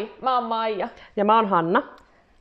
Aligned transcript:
Moi, 0.00 0.12
mä 0.20 0.34
oon 0.34 0.44
Maija. 0.44 0.88
Ja 1.16 1.24
mä 1.24 1.36
oon 1.36 1.48
Hanna. 1.48 1.82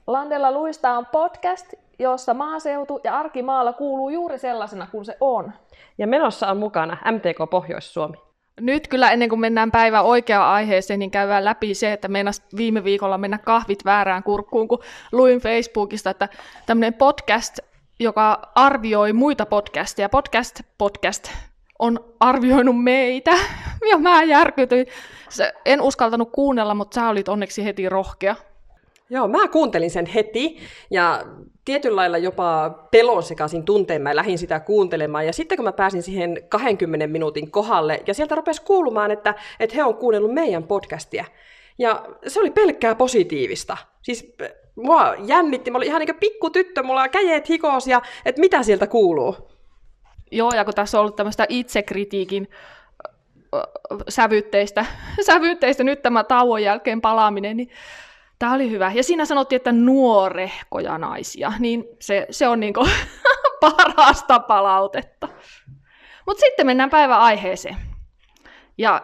Landella 0.08 0.52
luista 0.52 0.92
on 0.92 1.06
podcast, 1.06 1.74
jossa 2.00 2.34
maaseutu 2.34 3.00
ja 3.04 3.18
arkimaalla 3.18 3.74
kuuluu 3.74 4.10
juuri 4.10 4.40
sellaisena 4.40 4.88
kuin 4.92 5.06
se 5.06 5.18
on. 5.20 5.54
Ja 5.98 6.08
menossa 6.08 6.48
on 6.48 6.58
mukana 6.58 6.98
MTK 7.12 7.50
Pohjois-Suomi. 7.50 8.18
Nyt 8.62 8.88
kyllä 8.88 9.12
ennen 9.12 9.30
kuin 9.30 9.40
mennään 9.40 9.72
päivän 9.72 10.06
oikeaan 10.06 10.50
aiheeseen, 10.50 11.00
niin 11.00 11.12
käydään 11.12 11.46
läpi 11.46 11.74
se, 11.74 11.94
että 11.94 12.08
meinas 12.08 12.44
viime 12.58 12.84
viikolla 12.84 13.18
mennä 13.18 13.38
kahvit 13.38 13.86
väärään 13.86 14.24
kurkkuun, 14.24 14.68
kun 14.68 14.80
luin 15.12 15.40
Facebookista, 15.40 16.10
että 16.10 16.30
tämmöinen 16.66 16.94
podcast, 16.94 17.60
joka 18.00 18.42
arvioi 18.56 19.14
muita 19.14 19.46
podcasteja, 19.46 20.10
podcast, 20.10 20.62
podcast, 20.78 21.32
on 21.80 22.00
arvioinut 22.20 22.84
meitä. 22.84 23.32
Ja 23.90 23.98
mä 23.98 24.24
järkytyin. 24.24 24.88
En 25.66 25.82
uskaltanut 25.82 26.30
kuunnella, 26.32 26.74
mutta 26.74 26.96
sä 26.96 27.10
olit 27.10 27.30
onneksi 27.30 27.66
heti 27.66 27.90
rohkea. 27.90 28.36
Joo, 29.10 29.28
mä 29.28 29.48
kuuntelin 29.48 29.92
sen 29.92 30.06
heti 30.06 30.58
ja 30.92 31.24
tietyllä 31.66 31.96
lailla 31.96 32.18
jopa 32.18 32.70
pelon 32.92 33.24
sekaisin 33.24 33.64
tunteen 33.64 34.02
mä 34.02 34.16
lähdin 34.16 34.38
sitä 34.38 34.60
kuuntelemaan. 34.60 35.26
Ja 35.26 35.34
sitten 35.34 35.56
kun 35.56 35.66
mä 35.66 35.72
pääsin 35.72 36.04
siihen 36.04 36.44
20 36.50 37.08
minuutin 37.08 37.52
kohdalle 37.52 38.04
ja 38.08 38.14
sieltä 38.14 38.36
rupesi 38.36 38.62
kuulumaan, 38.62 39.12
että, 39.12 39.34
että 39.60 39.76
he 39.76 39.84
on 39.84 39.96
kuunnellut 39.96 40.34
meidän 40.34 40.64
podcastia. 40.64 41.26
Ja 41.78 42.06
se 42.28 42.40
oli 42.40 42.52
pelkkää 42.52 42.96
positiivista. 42.96 43.78
Siis 44.02 44.36
mua 44.76 45.16
jännitti, 45.26 45.72
mä 45.72 45.78
olin 45.78 45.88
ihan 45.88 46.00
niin 46.00 46.08
kuin 46.08 46.20
pikku 46.20 46.50
tyttö, 46.50 46.84
mulla 46.84 47.10
käjeet 47.10 47.50
hikos 47.50 47.88
ja 47.88 48.02
että 48.26 48.42
mitä 48.42 48.64
sieltä 48.64 48.88
kuuluu. 48.88 49.59
Joo, 50.32 50.52
ja 50.56 50.66
kun 50.66 50.74
tässä 50.74 50.98
on 50.98 51.02
ollut 51.02 51.16
tämmöistä 51.16 51.46
itsekritiikin 51.50 52.48
sävytteistä, 54.10 54.86
sävytteistä 55.26 55.84
nyt 55.84 56.02
tämä 56.02 56.24
tauon 56.24 56.64
jälkeen 56.64 57.02
palaaminen, 57.02 57.58
niin 57.58 57.70
tämä 58.40 58.54
oli 58.54 58.70
hyvä. 58.70 58.92
Ja 58.96 59.04
siinä 59.04 59.26
sanottiin, 59.26 59.58
että 59.58 59.72
nuorehkoja 59.72 60.98
naisia, 60.98 61.54
niin 61.60 61.86
se, 62.00 62.28
se 62.30 62.48
on 62.48 62.60
niin 62.60 62.74
parasta 63.62 64.40
palautetta. 64.40 65.28
Mutta 66.26 66.42
sitten 66.42 66.66
mennään 66.66 66.90
päivän 66.90 67.20
aiheeseen. 67.20 67.78
Ja 68.78 69.02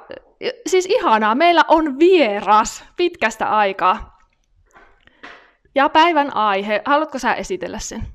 siis 0.67 0.86
ihanaa, 0.86 1.36
meillä 1.36 1.64
on 1.67 1.99
vieras 1.99 2.83
pitkästä 2.95 3.49
aikaa. 3.49 4.19
Ja 5.75 5.89
päivän 5.89 6.36
aihe, 6.36 6.81
haluatko 6.86 7.19
sä 7.19 7.33
esitellä 7.33 7.80
sen? 7.80 8.14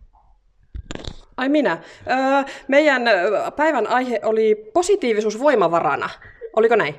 Ai 1.36 1.48
minä. 1.48 1.78
Öö, 2.10 2.16
meidän 2.68 3.02
päivän 3.56 3.86
aihe 3.86 4.20
oli 4.24 4.70
positiivisuus 4.74 5.40
voimavarana. 5.40 6.10
Oliko 6.56 6.76
näin? 6.76 6.94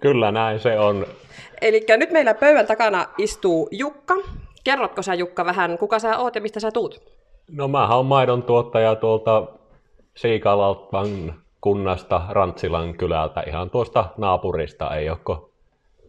Kyllä 0.00 0.32
näin 0.32 0.60
se 0.60 0.78
on. 0.78 1.06
Eli 1.60 1.86
nyt 1.96 2.10
meillä 2.10 2.34
pöydän 2.34 2.66
takana 2.66 3.06
istuu 3.18 3.68
Jukka. 3.70 4.14
Kerrotko 4.64 5.02
sä 5.02 5.14
Jukka 5.14 5.44
vähän, 5.44 5.78
kuka 5.78 5.98
sä 5.98 6.18
oot 6.18 6.34
ja 6.34 6.40
mistä 6.40 6.60
sä 6.60 6.70
tuut? 6.70 7.18
No 7.50 7.68
mä 7.68 7.96
oon 7.96 8.06
maidon 8.06 8.42
tuottaja 8.42 8.94
tuolta 8.94 9.46
Siikalaltan 10.16 11.34
kunnasta 11.60 12.22
Rantsilan 12.28 12.94
kylältä, 12.94 13.42
ihan 13.46 13.70
tuosta 13.70 14.04
naapurista, 14.16 14.96
ei 14.96 15.10
ole 15.10 15.38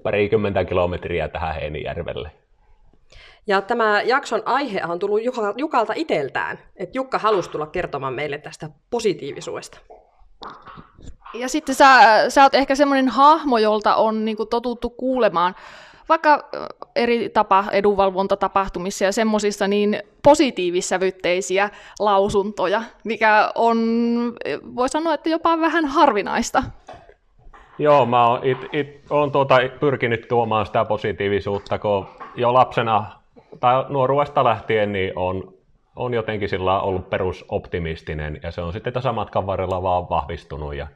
parikymmentä 0.04 0.66
kilometriä 0.66 1.28
tähän 1.28 1.56
Heinijärvelle. 1.56 2.32
Ja 3.48 3.62
tämä 3.62 4.02
jakson 4.02 4.42
aihe 4.46 4.82
on 4.88 5.00
tullut 5.00 5.22
Jukalta 5.58 5.94
iteltään, 5.96 6.60
että 6.76 6.98
Jukka 6.98 7.18
halusi 7.18 7.50
tulla 7.50 7.68
kertomaan 7.68 8.14
meille 8.14 8.38
tästä 8.38 8.70
positiivisuudesta. 8.90 9.80
Ja 11.34 11.50
sitten 11.50 11.76
sä, 11.76 12.00
sä 12.30 12.44
oot 12.44 12.56
ehkä 12.56 12.76
semmoinen 12.76 13.08
hahmo, 13.08 13.58
jolta 13.58 13.96
on 13.96 14.26
niin 14.26 14.38
kuin, 14.38 14.50
totuttu 14.50 14.90
kuulemaan 14.90 15.56
vaikka 16.10 16.50
eri 16.96 17.30
tapa 17.30 17.66
edunvalvontatapahtumissa 17.72 19.06
ja 19.06 19.12
semmoisissa 19.12 19.68
niin 19.68 20.04
positiivissävytteisiä 20.24 21.70
lausuntoja, 22.00 22.84
mikä 23.04 23.52
on, 23.56 23.78
voi 24.76 24.90
sanoa, 24.90 25.14
että 25.14 25.30
jopa 25.30 25.60
vähän 25.60 25.86
harvinaista. 25.86 26.64
Joo, 27.80 28.06
mä 28.06 28.28
oon, 28.28 28.40
it, 28.44 28.58
it, 28.74 29.02
oon 29.10 29.32
tuota, 29.32 29.58
pyrkinyt 29.80 30.28
tuomaan 30.28 30.66
sitä 30.66 30.86
positiivisuutta, 30.86 31.80
kun 31.80 32.08
jo 32.36 32.54
lapsena 32.54 33.06
tai 33.60 33.86
nuoruudesta 33.90 34.44
lähtien 34.44 34.92
niin 34.92 35.14
on, 35.16 35.54
on 35.96 36.14
jotenkin 36.14 36.50
sillä 36.50 36.80
ollut 36.82 37.10
perusoptimistinen 37.10 38.40
ja 38.44 38.52
se 38.52 38.62
on 38.62 38.74
sitten 38.74 38.94
tässä 38.94 39.12
matkan 39.12 39.48
varrella 39.48 39.84
vaan 39.84 40.10
vahvistunut. 40.10 40.76
Ja, 40.76 40.88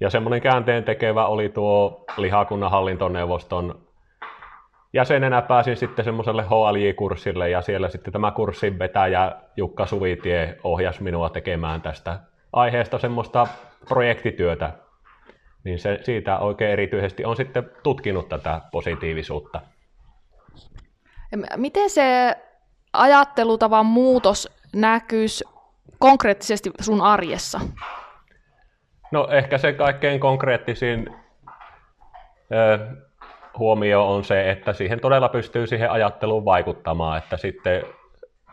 ja 0.00 0.10
semmoinen 0.10 0.40
käänteen 0.40 0.84
tekevä 0.84 1.26
oli 1.26 1.48
tuo 1.48 2.04
lihakunnan 2.16 2.70
hallintoneuvoston 2.70 3.78
jäsenenä 4.92 5.42
pääsin 5.42 5.76
sitten 5.76 6.04
semmoiselle 6.04 6.42
HLJ-kurssille 6.42 7.50
ja 7.50 7.62
siellä 7.62 7.88
sitten 7.88 8.12
tämä 8.12 8.30
kurssin 8.30 8.78
vetäjä 8.78 9.32
Jukka 9.56 9.86
Suvitie 9.86 10.58
ohjasi 10.64 11.02
minua 11.02 11.30
tekemään 11.30 11.82
tästä 11.82 12.20
aiheesta 12.52 12.98
semmoista 12.98 13.46
projektityötä. 13.88 14.83
Niin 15.64 15.78
se, 15.78 15.98
siitä 16.02 16.38
oikein 16.38 16.70
erityisesti 16.70 17.24
on 17.24 17.36
sitten 17.36 17.70
tutkinut 17.82 18.28
tätä 18.28 18.60
positiivisuutta. 18.72 19.60
Miten 21.56 21.90
se 21.90 22.36
ajattelutavan 22.92 23.86
muutos 23.86 24.48
näkyisi 24.74 25.44
konkreettisesti 25.98 26.70
sun 26.80 27.00
arjessa? 27.00 27.60
No 29.10 29.28
ehkä 29.30 29.58
se 29.58 29.72
kaikkein 29.72 30.20
konkreettisin 30.20 31.16
ö, 32.52 32.78
huomio 33.58 34.08
on 34.14 34.24
se, 34.24 34.50
että 34.50 34.72
siihen 34.72 35.00
todella 35.00 35.28
pystyy 35.28 35.66
siihen 35.66 35.90
ajatteluun 35.90 36.44
vaikuttamaan, 36.44 37.18
että 37.18 37.36
sitten 37.36 37.82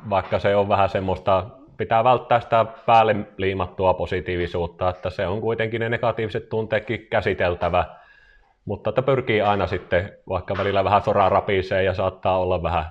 vaikka 0.09 0.39
se 0.39 0.55
on 0.55 0.69
vähän 0.69 0.89
semmoista, 0.89 1.47
pitää 1.81 2.03
välttää 2.03 2.39
sitä 2.39 2.65
päälle 2.85 3.15
liimattua 3.37 3.93
positiivisuutta, 3.93 4.89
että 4.89 5.09
se 5.09 5.27
on 5.27 5.41
kuitenkin 5.41 5.79
ne 5.79 5.89
negatiiviset 5.89 6.49
tunteetkin 6.49 7.07
käsiteltävä, 7.09 7.85
mutta 8.65 8.89
että 8.89 9.01
pyrkii 9.01 9.41
aina 9.41 9.67
sitten, 9.67 10.11
vaikka 10.29 10.57
välillä 10.57 10.83
vähän 10.83 11.01
soraa 11.01 11.29
rapisee 11.29 11.83
ja 11.83 11.93
saattaa 11.93 12.39
olla 12.39 12.63
vähän, 12.63 12.85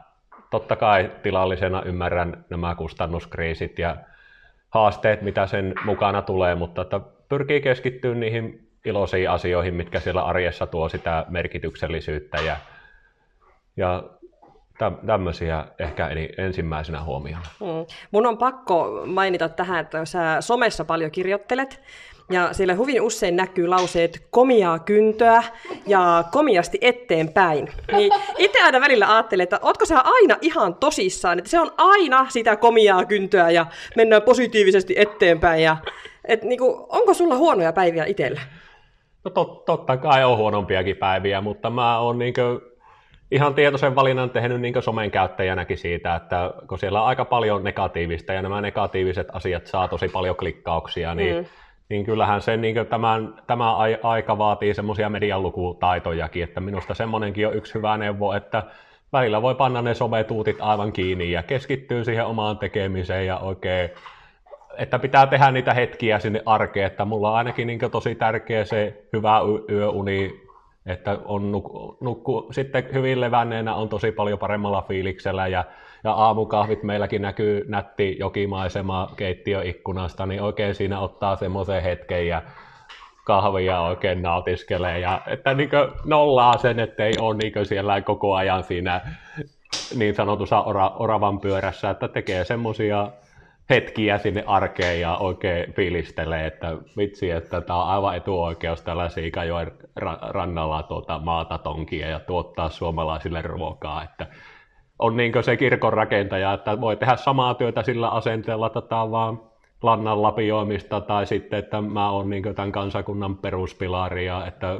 totta 0.50 0.76
kai 0.76 1.10
tilallisena 1.22 1.82
ymmärrän 1.82 2.44
nämä 2.50 2.74
kustannuskriisit 2.74 3.78
ja 3.78 3.96
haasteet, 4.70 5.22
mitä 5.22 5.46
sen 5.46 5.74
mukana 5.84 6.22
tulee, 6.22 6.54
mutta 6.54 6.82
että 6.82 7.00
pyrkii 7.28 7.60
keskittyä 7.60 8.14
niihin 8.14 8.68
iloisiin 8.84 9.30
asioihin, 9.30 9.74
mitkä 9.74 10.00
siellä 10.00 10.22
arjessa 10.22 10.66
tuo 10.66 10.88
sitä 10.88 11.26
merkityksellisyyttä 11.28 12.36
ja, 12.36 12.56
ja 13.76 14.02
tämmöisiä 15.06 15.64
ehkä 15.78 16.10
ensimmäisenä 16.38 17.02
huomioon. 17.02 17.42
Mm. 17.60 17.86
Mun 18.10 18.26
on 18.26 18.38
pakko 18.38 19.02
mainita 19.06 19.48
tähän, 19.48 19.80
että 19.80 20.04
sä 20.04 20.40
somessa 20.40 20.84
paljon 20.84 21.10
kirjoittelet, 21.10 21.80
ja 22.30 22.52
siellä 22.52 22.74
hyvin 22.74 23.02
usein 23.02 23.36
näkyy 23.36 23.68
lauseet 23.68 24.26
komiaa 24.30 24.78
kyntöä 24.78 25.42
ja 25.86 26.24
komiasti 26.32 26.78
eteenpäin. 26.80 27.68
Niin 27.92 28.12
itse 28.38 28.62
aina 28.62 28.80
välillä 28.80 29.14
ajattelen, 29.14 29.44
että 29.44 29.58
ootko 29.62 29.86
sä 29.86 30.00
aina 30.04 30.36
ihan 30.40 30.74
tosissaan, 30.74 31.38
että 31.38 31.50
se 31.50 31.60
on 31.60 31.70
aina 31.76 32.26
sitä 32.28 32.56
komiaa 32.56 33.04
kyntöä 33.04 33.50
ja 33.50 33.66
mennään 33.96 34.22
positiivisesti 34.22 34.94
eteenpäin. 34.96 35.62
Ja, 35.62 35.76
et, 36.24 36.44
niin 36.44 36.58
kuin, 36.58 36.74
onko 36.88 37.14
sulla 37.14 37.36
huonoja 37.36 37.72
päiviä 37.72 38.04
itsellä? 38.04 38.40
No 39.24 39.30
tot, 39.30 39.64
totta 39.64 39.96
kai 39.96 40.24
on 40.24 40.36
huonompiakin 40.36 40.96
päiviä, 40.96 41.40
mutta 41.40 41.70
mä 41.70 41.98
oon 41.98 42.18
niin 42.18 42.34
ihan 43.30 43.54
tietoisen 43.54 43.94
valinnan 43.94 44.30
tehnyt 44.30 44.60
niin 44.60 44.82
somen 44.82 45.10
käyttäjänäkin 45.10 45.78
siitä, 45.78 46.14
että 46.14 46.50
kun 46.68 46.78
siellä 46.78 47.00
on 47.02 47.08
aika 47.08 47.24
paljon 47.24 47.64
negatiivista 47.64 48.32
ja 48.32 48.42
nämä 48.42 48.60
negatiiviset 48.60 49.28
asiat 49.32 49.66
saa 49.66 49.88
tosi 49.88 50.08
paljon 50.08 50.36
klikkauksia, 50.36 51.14
niin 51.14 51.36
mm. 51.36 51.44
niin 51.88 52.04
kyllähän 52.04 52.40
se, 52.40 52.56
niin 52.56 52.86
tämän, 52.86 53.34
tämä 53.46 53.76
aika 54.02 54.38
vaatii 54.38 54.74
semmoisia 54.74 55.08
medialukutaitojakin, 55.08 56.44
että 56.44 56.60
minusta 56.60 56.94
semmoinenkin 56.94 57.46
on 57.46 57.54
yksi 57.54 57.74
hyvä 57.74 57.96
neuvo, 57.96 58.32
että 58.32 58.62
välillä 59.12 59.42
voi 59.42 59.54
panna 59.54 59.82
ne 59.82 59.94
sometuutit 59.94 60.56
aivan 60.60 60.92
kiinni 60.92 61.30
ja 61.30 61.42
keskittyy 61.42 62.04
siihen 62.04 62.26
omaan 62.26 62.58
tekemiseen 62.58 63.26
ja 63.26 63.38
oikein, 63.38 63.90
että 64.78 64.98
pitää 64.98 65.26
tehdä 65.26 65.50
niitä 65.50 65.74
hetkiä 65.74 66.18
sinne 66.18 66.42
arkeen, 66.46 66.86
että 66.86 67.04
mulla 67.04 67.30
on 67.30 67.36
ainakin 67.36 67.66
niin 67.66 67.80
tosi 67.90 68.14
tärkeä 68.14 68.64
se 68.64 69.02
hyvä 69.12 69.40
yöuni, 69.70 70.49
että 70.86 71.18
on 71.24 71.52
nukku, 71.52 71.96
nukku, 72.00 72.48
sitten 72.50 72.88
hyvin 72.92 73.20
levänneenä 73.20 73.74
on 73.74 73.88
tosi 73.88 74.12
paljon 74.12 74.38
paremmalla 74.38 74.82
fiiliksellä 74.88 75.46
ja 75.46 75.64
ja 76.04 76.12
aamukahvit 76.12 76.82
meilläkin 76.82 77.22
näkyy 77.22 77.64
nätti 77.68 78.16
jokimaisema 78.18 79.10
keittiöikkunasta, 79.16 80.26
niin 80.26 80.42
oikein 80.42 80.74
siinä 80.74 81.00
ottaa 81.00 81.36
semmoisen 81.36 81.82
hetken 81.82 82.26
ja 82.26 82.42
kahvia 83.24 83.80
oikein 83.80 84.22
nautiskelee, 84.22 84.98
ja 84.98 85.20
että 85.26 85.54
niin 85.54 85.70
nollaa 86.04 86.58
sen, 86.58 86.80
ettei 86.80 87.12
ole 87.20 87.36
niin 87.36 87.66
siellä 87.66 88.00
koko 88.00 88.34
ajan 88.34 88.64
siinä 88.64 89.00
niin 89.94 90.14
sanotussa 90.14 90.62
ora, 90.62 90.88
oravan 90.88 91.40
pyörässä, 91.40 91.90
että 91.90 92.08
tekee 92.08 92.44
semmoisia 92.44 93.08
hetkiä 93.70 94.18
sinne 94.18 94.44
arkeen 94.46 95.00
ja 95.00 95.16
oikein 95.16 95.72
fiilistelee, 95.72 96.46
että 96.46 96.76
vitsi, 96.96 97.30
että 97.30 97.60
tämä 97.60 97.82
on 97.82 97.88
aivan 97.88 98.16
etuoikeus 98.16 98.82
tällä 98.82 99.08
Siikajoen 99.08 99.72
rannalla 100.28 100.82
tuota 100.82 101.18
maata 101.18 101.58
tonkia 101.58 102.08
ja 102.08 102.20
tuottaa 102.20 102.68
suomalaisille 102.68 103.42
ruokaa, 103.42 104.04
että 104.04 104.26
on 104.98 105.16
niin 105.16 105.32
se 105.40 105.56
kirkon 105.56 105.92
rakentaja, 105.92 106.52
että 106.52 106.80
voi 106.80 106.96
tehdä 106.96 107.16
samaa 107.16 107.54
työtä 107.54 107.82
sillä 107.82 108.08
asenteella, 108.08 108.70
tätä 108.70 109.10
vaan 109.10 109.40
lannan 109.82 110.22
lapioimista 110.22 111.00
tai 111.00 111.26
sitten, 111.26 111.58
että 111.58 111.80
mä 111.80 112.10
oon 112.10 112.30
niin 112.30 112.54
tämän 112.54 112.72
kansakunnan 112.72 113.36
peruspilaria, 113.36 114.46
että 114.46 114.78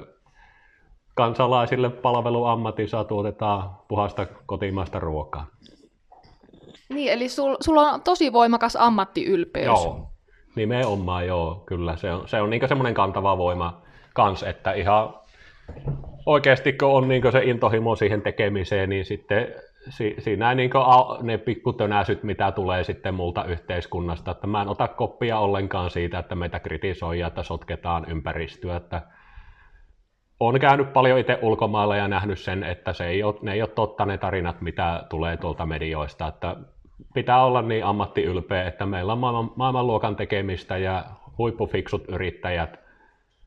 kansalaisille 1.15 1.91
palveluammatissa 1.91 3.05
tuotetaan 3.05 3.71
puhasta 3.89 4.27
kotimaista 4.47 4.99
ruokaa. 4.99 5.47
Niin, 6.91 7.13
eli 7.13 7.29
sul, 7.29 7.57
sulla 7.61 7.81
on 7.81 8.03
tosi 8.03 8.33
voimakas 8.33 8.77
ammattiylpeys. 8.77 9.67
Joo, 9.67 10.11
nimenomaan 10.57 11.27
joo, 11.27 11.63
kyllä. 11.67 11.97
Se 11.97 12.13
on, 12.13 12.29
se 12.29 12.41
on 12.41 12.51
niin 12.51 12.69
semmoinen 12.69 12.95
kantava 12.95 13.39
voima 13.39 13.83
kans, 14.15 14.43
että 14.43 14.73
ihan 14.73 15.15
oikeasti 16.27 16.73
kun 16.73 16.89
on 16.89 17.09
niin 17.09 17.33
se 17.33 17.43
intohimo 17.45 17.97
siihen 17.97 18.23
tekemiseen, 18.23 18.89
niin 18.89 19.05
sitten 19.05 19.55
si, 19.89 20.17
siinä 20.19 20.55
niin 20.55 20.71
ne 21.23 21.39
pikkutönäsyt, 21.39 22.23
mitä 22.23 22.53
tulee 22.53 22.85
sitten 22.85 23.15
multa 23.15 23.45
yhteiskunnasta, 23.45 24.31
että 24.31 24.47
mä 24.47 24.63
en 24.63 24.69
ota 24.69 24.89
koppia 24.89 25.39
ollenkaan 25.39 25.91
siitä, 25.91 26.19
että 26.19 26.35
meitä 26.35 26.61
kritisoi 26.61 27.19
ja 27.19 27.27
että 27.27 27.43
sotketaan 27.43 28.07
ympäristöä, 28.11 28.77
että 28.77 29.03
olen 30.41 30.61
käynyt 30.61 30.93
paljon 30.93 31.19
itse 31.19 31.39
ulkomailla 31.43 31.97
ja 31.97 32.09
nähnyt 32.09 32.39
sen, 32.39 32.65
että 32.65 32.93
se 32.93 33.07
ei 33.07 33.23
ole, 33.23 33.35
ne 33.43 33.53
ei 33.53 33.63
ole 33.63 33.71
totta 33.75 34.07
ne 34.07 34.19
tarinat, 34.19 34.61
mitä 34.61 35.05
tulee 35.09 35.37
tuolta 35.37 35.67
medioista, 35.67 36.27
että 36.27 36.57
pitää 37.15 37.45
olla 37.45 37.63
niin 37.63 37.85
ammattiylpeä, 37.85 38.69
että 38.69 38.87
meillä 38.87 39.13
on 39.13 39.19
maailman, 39.19 39.51
maailmanluokan 39.57 40.17
tekemistä 40.17 40.77
ja 40.77 41.05
huippufiksut 41.39 42.05
yrittäjät, 42.09 42.81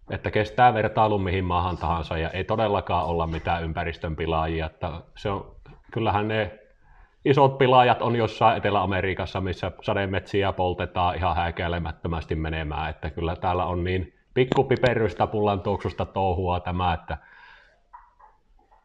että 0.09 0.31
kestää 0.31 0.73
vertailun 0.73 1.23
mihin 1.23 1.45
maahan 1.45 1.77
tahansa 1.77 2.17
ja 2.17 2.29
ei 2.29 2.44
todellakaan 2.44 3.05
olla 3.05 3.27
mitään 3.27 3.63
ympäristön 3.63 4.15
pilaajia. 4.15 4.65
Että 4.65 4.91
se 5.17 5.29
on, 5.29 5.55
kyllähän 5.91 6.27
ne 6.27 6.59
isot 7.25 7.57
pilaajat 7.57 8.01
on 8.01 8.15
jossain 8.15 8.57
Etelä-Amerikassa, 8.57 9.41
missä 9.41 9.71
sademetsiä 9.81 10.53
poltetaan 10.53 11.15
ihan 11.15 11.35
häikäilemättömästi 11.35 12.35
menemään, 12.35 12.89
että 12.89 13.09
kyllä 13.09 13.35
täällä 13.35 13.65
on 13.65 13.83
niin 13.83 14.13
pikkupiperrystä 14.33 15.27
pullan 15.27 15.61
tuoksusta 15.61 16.05
touhua 16.05 16.59
tämä, 16.59 16.94
että 16.94 17.17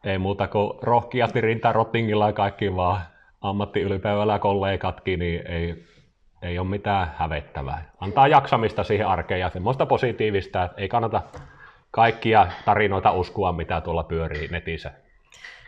ei 0.03 0.17
muuta 0.17 0.47
kuin 0.47 0.73
rohkeasti 0.81 1.41
rinta 1.41 1.73
rottingilla 1.73 2.27
ja 2.27 2.33
kaikki 2.33 2.75
vaan 2.75 3.01
ammattiylpeydellä 3.41 4.39
kollegatkin, 4.39 5.19
niin 5.19 5.47
ei, 5.47 5.85
ei 6.41 6.59
ole 6.59 6.67
mitään 6.67 7.11
hävettävää. 7.17 7.91
Antaa 7.99 8.27
jaksamista 8.27 8.83
siihen 8.83 9.07
arkeen 9.07 9.39
ja 9.39 9.49
semmoista 9.49 9.85
positiivista, 9.85 10.63
että 10.63 10.81
ei 10.81 10.87
kannata 10.87 11.21
kaikkia 11.91 12.47
tarinoita 12.65 13.11
uskoa, 13.11 13.51
mitä 13.51 13.81
tuolla 13.81 14.03
pyörii 14.03 14.47
netissä. 14.47 14.91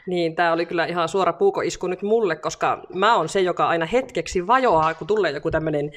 Niin, 0.07 0.35
tämä 0.35 0.53
oli 0.53 0.65
kyllä 0.65 0.85
ihan 0.85 1.09
suora 1.09 1.33
puukoisku 1.33 1.87
nyt 1.87 2.01
mulle, 2.01 2.35
koska 2.35 2.83
mä 2.93 3.15
oon 3.15 3.29
se, 3.29 3.41
joka 3.41 3.67
aina 3.67 3.85
hetkeksi 3.85 4.47
vajoaa, 4.47 4.93
kun 4.93 5.07
tulee 5.07 5.31
joku 5.31 5.51
tämmöinen, 5.51 5.91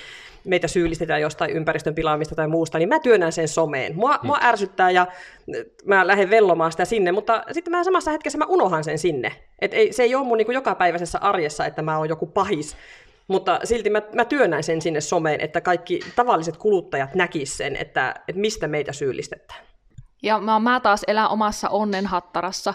meitä 0.44 0.68
syyllistetään 0.68 1.20
jostain 1.20 1.50
ympäristön 1.50 1.94
pilaamista 1.94 2.34
tai 2.34 2.48
muusta, 2.48 2.78
niin 2.78 2.88
mä 2.88 2.98
työnnän 2.98 3.32
sen 3.32 3.48
someen. 3.48 3.96
Mua, 3.96 4.18
hmm. 4.18 4.26
mua 4.26 4.38
ärsyttää 4.42 4.90
ja 4.90 5.06
mä 5.84 6.06
lähden 6.06 6.30
vellomaan 6.30 6.72
sitä 6.72 6.84
sinne, 6.84 7.12
mutta 7.12 7.44
sitten 7.52 7.70
mä 7.70 7.84
samassa 7.84 8.10
hetkessä 8.10 8.38
mä 8.38 8.46
unohan 8.48 8.84
sen 8.84 8.98
sinne. 8.98 9.32
Et 9.58 9.74
ei, 9.74 9.92
se 9.92 10.02
ei 10.02 10.14
ole 10.14 10.26
mun 10.26 10.38
niin 10.38 10.52
jokapäiväisessä 10.52 11.18
arjessa, 11.18 11.66
että 11.66 11.82
mä 11.82 11.98
oon 11.98 12.08
joku 12.08 12.26
pahis, 12.26 12.76
mutta 13.28 13.60
silti 13.64 13.90
mä, 13.90 14.02
mä 14.14 14.24
työnnän 14.24 14.62
sen 14.62 14.82
sinne 14.82 15.00
someen, 15.00 15.40
että 15.40 15.60
kaikki 15.60 16.00
tavalliset 16.16 16.56
kuluttajat 16.56 17.14
näkisivät 17.14 17.56
sen, 17.56 17.76
että, 17.76 18.14
että 18.28 18.40
mistä 18.40 18.68
meitä 18.68 18.92
syyllistetään. 18.92 19.60
Ja 20.22 20.40
mä, 20.40 20.58
mä 20.58 20.80
taas 20.80 21.04
elän 21.06 21.28
omassa 21.28 21.68
onnenhattarassa, 21.68 22.74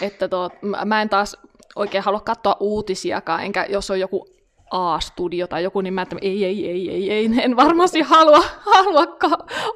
että 0.00 0.28
tuo, 0.28 0.50
mä 0.84 1.02
en 1.02 1.08
taas 1.08 1.36
oikein 1.76 2.04
halua 2.04 2.20
katsoa 2.20 2.56
uutisiakaan, 2.60 3.44
enkä 3.44 3.66
jos 3.68 3.90
on 3.90 4.00
joku 4.00 4.26
A-studio 4.70 5.46
tai 5.46 5.62
joku, 5.62 5.80
niin 5.80 5.94
mä 5.94 6.02
että 6.02 6.16
ei, 6.22 6.44
ei, 6.44 6.70
ei, 6.70 6.90
ei, 6.90 7.10
ei, 7.10 7.30
en 7.42 7.56
varmasti 7.56 8.00
halua, 8.00 8.42
halua 8.58 9.06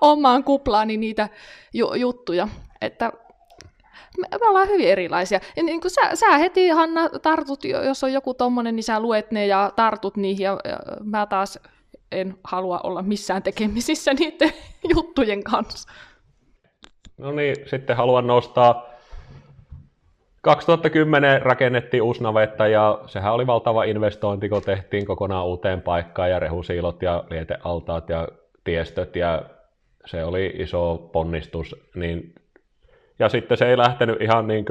omaan 0.01 0.45
kuplaani 0.45 0.97
niitä 0.97 1.29
ju- 1.73 1.95
juttuja. 1.95 2.49
Että 2.81 3.13
me, 4.21 4.29
me 4.41 4.49
ollaan 4.49 4.69
hyvin 4.69 4.89
erilaisia. 4.89 5.41
Ja 5.57 5.63
niin 5.63 5.81
kuin 5.81 5.91
sä, 5.91 6.17
sä 6.17 6.39
heti, 6.39 6.69
Hanna, 6.69 7.09
tartut, 7.09 7.65
jos 7.65 8.05
on 8.05 8.13
joku 8.13 8.35
tommonen, 8.35 8.77
niin 8.77 8.85
sä 8.85 9.01
luet 9.01 9.31
ne 9.31 9.47
ja 9.47 9.73
tartut 9.77 10.17
niihin, 10.17 10.45
ja, 10.45 10.61
ja 10.65 10.79
mä 11.05 11.27
taas 11.27 11.59
en 12.13 12.35
halua 12.45 12.81
olla 12.83 13.03
missään 13.03 13.43
tekemisissä 13.43 14.15
niiden 14.15 14.53
juttujen 14.95 15.43
kanssa. 15.43 15.89
No 17.19 17.33
niin, 17.33 17.57
sitten 17.71 17.97
haluan 17.97 18.27
nostaa 18.27 18.94
2010 20.45 21.43
rakennettiin 21.43 22.03
uusi 22.03 22.23
navetta 22.23 22.67
ja 22.67 23.01
sehän 23.07 23.33
oli 23.33 23.47
valtava 23.47 23.85
investointi, 23.85 24.49
kun 24.49 24.63
tehtiin 24.63 25.07
kokonaan 25.07 25.47
uuteen 25.47 25.83
paikkaan 25.83 26.31
ja 26.31 26.39
rehusiilot 26.39 27.03
ja 27.03 27.25
lietealtaat 27.31 28.09
ja 28.09 28.29
tiestöt 28.65 29.17
ja 29.17 29.43
se 30.07 30.25
oli 30.25 30.55
iso 30.59 31.11
ponnistus. 31.13 31.77
Niin, 31.95 32.35
ja 33.19 33.29
sitten 33.29 33.57
se 33.57 33.71
ei 33.71 33.79
lähtenyt 33.79 34.23
ihan 34.23 34.47
niin 34.47 34.65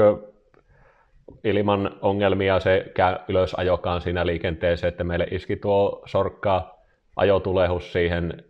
ilman 1.44 1.92
ongelmia 2.02 2.60
se 2.60 2.86
ylösajokaan 3.28 4.02
siinä 4.02 4.26
liikenteeseen, 4.26 4.90
että 4.90 5.04
meille 5.04 5.28
iski 5.32 5.56
tuo 5.56 6.04
sorkka 6.06 6.78
ajotulehus 7.16 7.94
siihen 7.94 8.44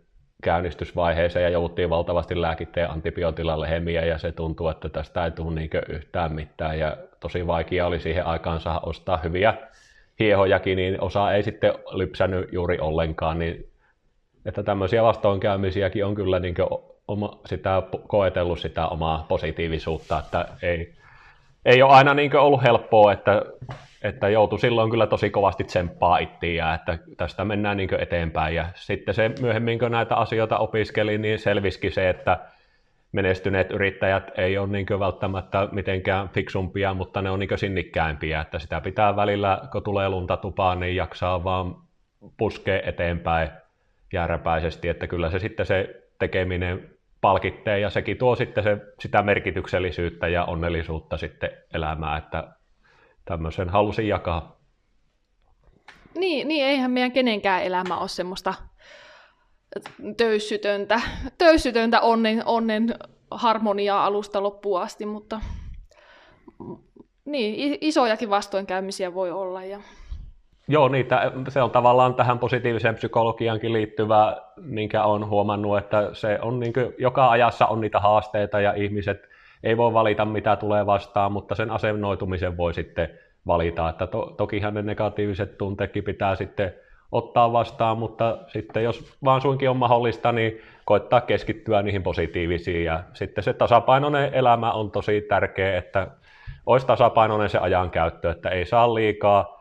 käynnistysvaiheeseen 0.44 1.42
ja 1.42 1.48
jouduttiin 1.48 1.90
valtavasti 1.90 2.40
lääkitteen 2.40 2.90
antibiootilla 2.90 3.60
lehemiä 3.60 4.04
ja 4.04 4.18
se 4.18 4.32
tuntuu, 4.32 4.68
että 4.68 4.88
tästä 4.88 5.24
ei 5.24 5.30
tule 5.30 5.54
niin 5.54 5.70
yhtään 5.88 6.32
mitään. 6.32 6.78
Ja 6.78 6.96
tosi 7.20 7.46
vaikea 7.46 7.86
oli 7.86 8.00
siihen 8.00 8.26
aikaan 8.26 8.60
saada 8.60 8.80
ostaa 8.86 9.16
hyviä 9.16 9.54
hiehojakin, 10.18 10.76
niin 10.76 11.00
osa 11.00 11.32
ei 11.32 11.42
sitten 11.42 11.74
lypsänyt 11.92 12.52
juuri 12.52 12.78
ollenkaan, 12.78 13.38
niin 13.38 13.66
että 14.46 14.62
tämmöisiä 14.62 15.02
vastoinkäymisiäkin 15.02 16.04
on 16.04 16.14
kyllä 16.14 16.40
niin 16.40 16.54
oma, 17.08 17.38
sitä, 17.46 17.82
koetellut 18.06 18.58
sitä 18.58 18.86
omaa 18.86 19.26
positiivisuutta, 19.28 20.18
että 20.18 20.48
ei, 20.62 20.94
ei 21.64 21.82
ole 21.82 21.92
aina 21.92 22.14
niin 22.14 22.36
ollut 22.36 22.62
helppoa, 22.62 23.12
että 23.12 23.42
että 24.04 24.28
joutui 24.28 24.58
silloin 24.58 24.90
kyllä 24.90 25.06
tosi 25.06 25.30
kovasti 25.30 25.64
tsemppaa 25.64 26.18
ittiä, 26.18 26.74
että 26.74 26.98
tästä 27.16 27.44
mennään 27.44 27.76
niin 27.76 28.00
eteenpäin. 28.00 28.54
Ja 28.54 28.66
sitten 28.74 29.14
se 29.14 29.30
myöhemmin, 29.40 29.78
kun 29.78 29.90
näitä 29.90 30.14
asioita 30.14 30.58
opiskeli, 30.58 31.18
niin 31.18 31.38
selvisikin 31.38 31.92
se, 31.92 32.08
että 32.08 32.38
menestyneet 33.12 33.70
yrittäjät 33.70 34.30
ei 34.38 34.58
ole 34.58 34.68
niin 34.68 34.86
välttämättä 35.00 35.68
mitenkään 35.72 36.28
fiksumpia, 36.28 36.94
mutta 36.94 37.22
ne 37.22 37.30
on 37.30 37.38
niin 37.38 37.58
sinnikkäämpiä, 37.58 38.40
että 38.40 38.58
sitä 38.58 38.80
pitää 38.80 39.16
välillä, 39.16 39.60
kun 39.72 39.82
tulee 39.82 40.08
lunta 40.08 40.36
tupaan, 40.36 40.80
niin 40.80 40.96
jaksaa 40.96 41.44
vaan 41.44 41.76
puskea 42.36 42.80
eteenpäin 42.84 43.48
jääräpäisesti, 44.12 44.88
että 44.88 45.06
kyllä 45.06 45.30
se 45.30 45.38
sitten 45.38 45.66
se 45.66 46.02
tekeminen 46.18 46.93
palkittee 47.24 47.80
ja 47.80 47.90
sekin 47.90 48.18
tuo 48.18 48.36
sitten 48.36 48.64
se, 48.64 48.76
sitä 49.00 49.22
merkityksellisyyttä 49.22 50.28
ja 50.28 50.44
onnellisuutta 50.44 51.16
sitten 51.16 51.50
elämään, 51.74 52.18
että 52.18 52.48
tämmöisen 53.24 53.68
halusin 53.68 54.08
jakaa. 54.08 54.60
Niin, 56.14 56.48
niin 56.48 56.64
eihän 56.64 56.90
meidän 56.90 57.12
kenenkään 57.12 57.62
elämä 57.62 57.98
ole 57.98 58.08
semmoista 58.08 58.54
töyssytöntä, 60.16 61.00
töyssytöntä 61.38 62.00
onnen, 62.00 62.42
onnen 62.46 62.94
harmoniaa 63.30 64.06
alusta 64.06 64.42
loppuun 64.42 64.80
asti, 64.80 65.06
mutta 65.06 65.40
niin, 67.24 67.78
isojakin 67.80 68.30
vastoinkäymisiä 68.30 69.14
voi 69.14 69.30
olla. 69.30 69.64
Ja... 69.64 69.80
Joo, 70.68 70.88
niitä, 70.88 71.32
se 71.48 71.62
on 71.62 71.70
tavallaan 71.70 72.14
tähän 72.14 72.38
positiiviseen 72.38 72.94
psykologiankin 72.94 73.72
liittyvä, 73.72 74.36
minkä 74.56 75.04
on 75.04 75.28
huomannut, 75.28 75.78
että 75.78 76.10
se 76.12 76.38
on 76.42 76.60
niin 76.60 76.72
kuin, 76.72 76.94
joka 76.98 77.30
ajassa 77.30 77.66
on 77.66 77.80
niitä 77.80 78.00
haasteita 78.00 78.60
ja 78.60 78.72
ihmiset 78.72 79.28
ei 79.62 79.76
voi 79.76 79.92
valita, 79.92 80.24
mitä 80.24 80.56
tulee 80.56 80.86
vastaan, 80.86 81.32
mutta 81.32 81.54
sen 81.54 81.70
asennoitumisen 81.70 82.56
voi 82.56 82.74
sitten 82.74 83.08
valita. 83.46 83.88
Että 83.88 84.06
to, 84.06 84.34
tokihan 84.36 84.74
ne 84.74 84.82
negatiiviset 84.82 85.58
tunteetkin 85.58 86.04
pitää 86.04 86.34
sitten 86.34 86.74
ottaa 87.12 87.52
vastaan, 87.52 87.98
mutta 87.98 88.38
sitten 88.46 88.84
jos 88.84 89.16
vaan 89.24 89.40
suinkin 89.40 89.70
on 89.70 89.76
mahdollista, 89.76 90.32
niin 90.32 90.60
koittaa 90.84 91.20
keskittyä 91.20 91.82
niihin 91.82 92.02
positiivisiin. 92.02 92.84
Ja 92.84 93.02
sitten 93.12 93.44
se 93.44 93.52
tasapainoinen 93.52 94.34
elämä 94.34 94.72
on 94.72 94.90
tosi 94.90 95.20
tärkeä, 95.20 95.78
että 95.78 96.06
olisi 96.66 96.86
tasapainoinen 96.86 97.48
se 97.48 97.58
ajankäyttö, 97.58 98.30
että 98.30 98.48
ei 98.48 98.64
saa 98.64 98.94
liikaa 98.94 99.53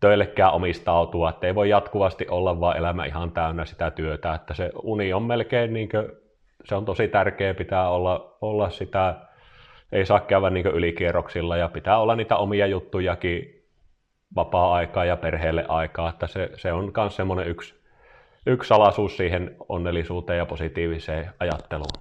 töillekään 0.00 0.52
omistautua, 0.52 1.30
että 1.30 1.46
ei 1.46 1.54
voi 1.54 1.68
jatkuvasti 1.68 2.26
olla 2.28 2.60
vaan 2.60 2.76
elämä 2.76 3.04
ihan 3.04 3.30
täynnä 3.30 3.64
sitä 3.64 3.90
työtä, 3.90 4.34
että 4.34 4.54
se 4.54 4.70
uni 4.82 5.12
on 5.12 5.22
melkein, 5.22 5.72
niin 5.72 5.88
kuin, 5.88 6.08
se 6.64 6.74
on 6.74 6.84
tosi 6.84 7.08
tärkeä, 7.08 7.54
pitää 7.54 7.90
olla, 7.90 8.36
olla 8.40 8.70
sitä 8.70 9.14
ei 9.92 10.06
saa 10.06 10.20
käydä 10.20 10.50
niin 10.50 10.66
ylikierroksilla 10.66 11.56
ja 11.56 11.68
pitää 11.68 11.98
olla 11.98 12.16
niitä 12.16 12.36
omia 12.36 12.66
juttujakin 12.66 13.64
vapaa-aikaa 14.36 15.04
ja 15.04 15.16
perheelle 15.16 15.64
aikaa, 15.68 16.10
että 16.10 16.26
se, 16.26 16.50
se 16.56 16.72
on 16.72 16.92
myös 16.96 17.16
semmoinen 17.16 17.48
yksi, 17.48 17.74
yksi 18.46 18.68
salaisuus 18.68 19.16
siihen 19.16 19.56
onnellisuuteen 19.68 20.38
ja 20.38 20.46
positiiviseen 20.46 21.30
ajatteluun. 21.40 21.92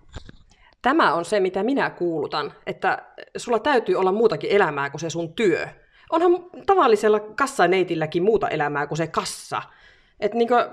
Tämä 0.82 1.14
on 1.14 1.26
se, 1.26 1.40
mitä 1.40 1.64
minä 1.64 1.90
kuulutan, 1.90 2.54
että 2.66 3.04
sulla 3.38 3.60
täytyy 3.60 3.96
olla 3.96 4.12
muutakin 4.12 4.52
elämää 4.52 4.90
kuin 4.90 5.02
se 5.02 5.10
sun 5.10 5.34
työ. 5.34 5.68
Onhan 6.12 6.46
tavallisella 6.66 7.20
kassaneitilläkin 7.20 8.24
muuta 8.24 8.50
elämää 8.50 8.88
kuin 8.88 8.98
se 8.98 9.08
kassa. 9.08 9.62
Et 10.20 10.34
niin 10.34 10.48
kuin, 10.48 10.66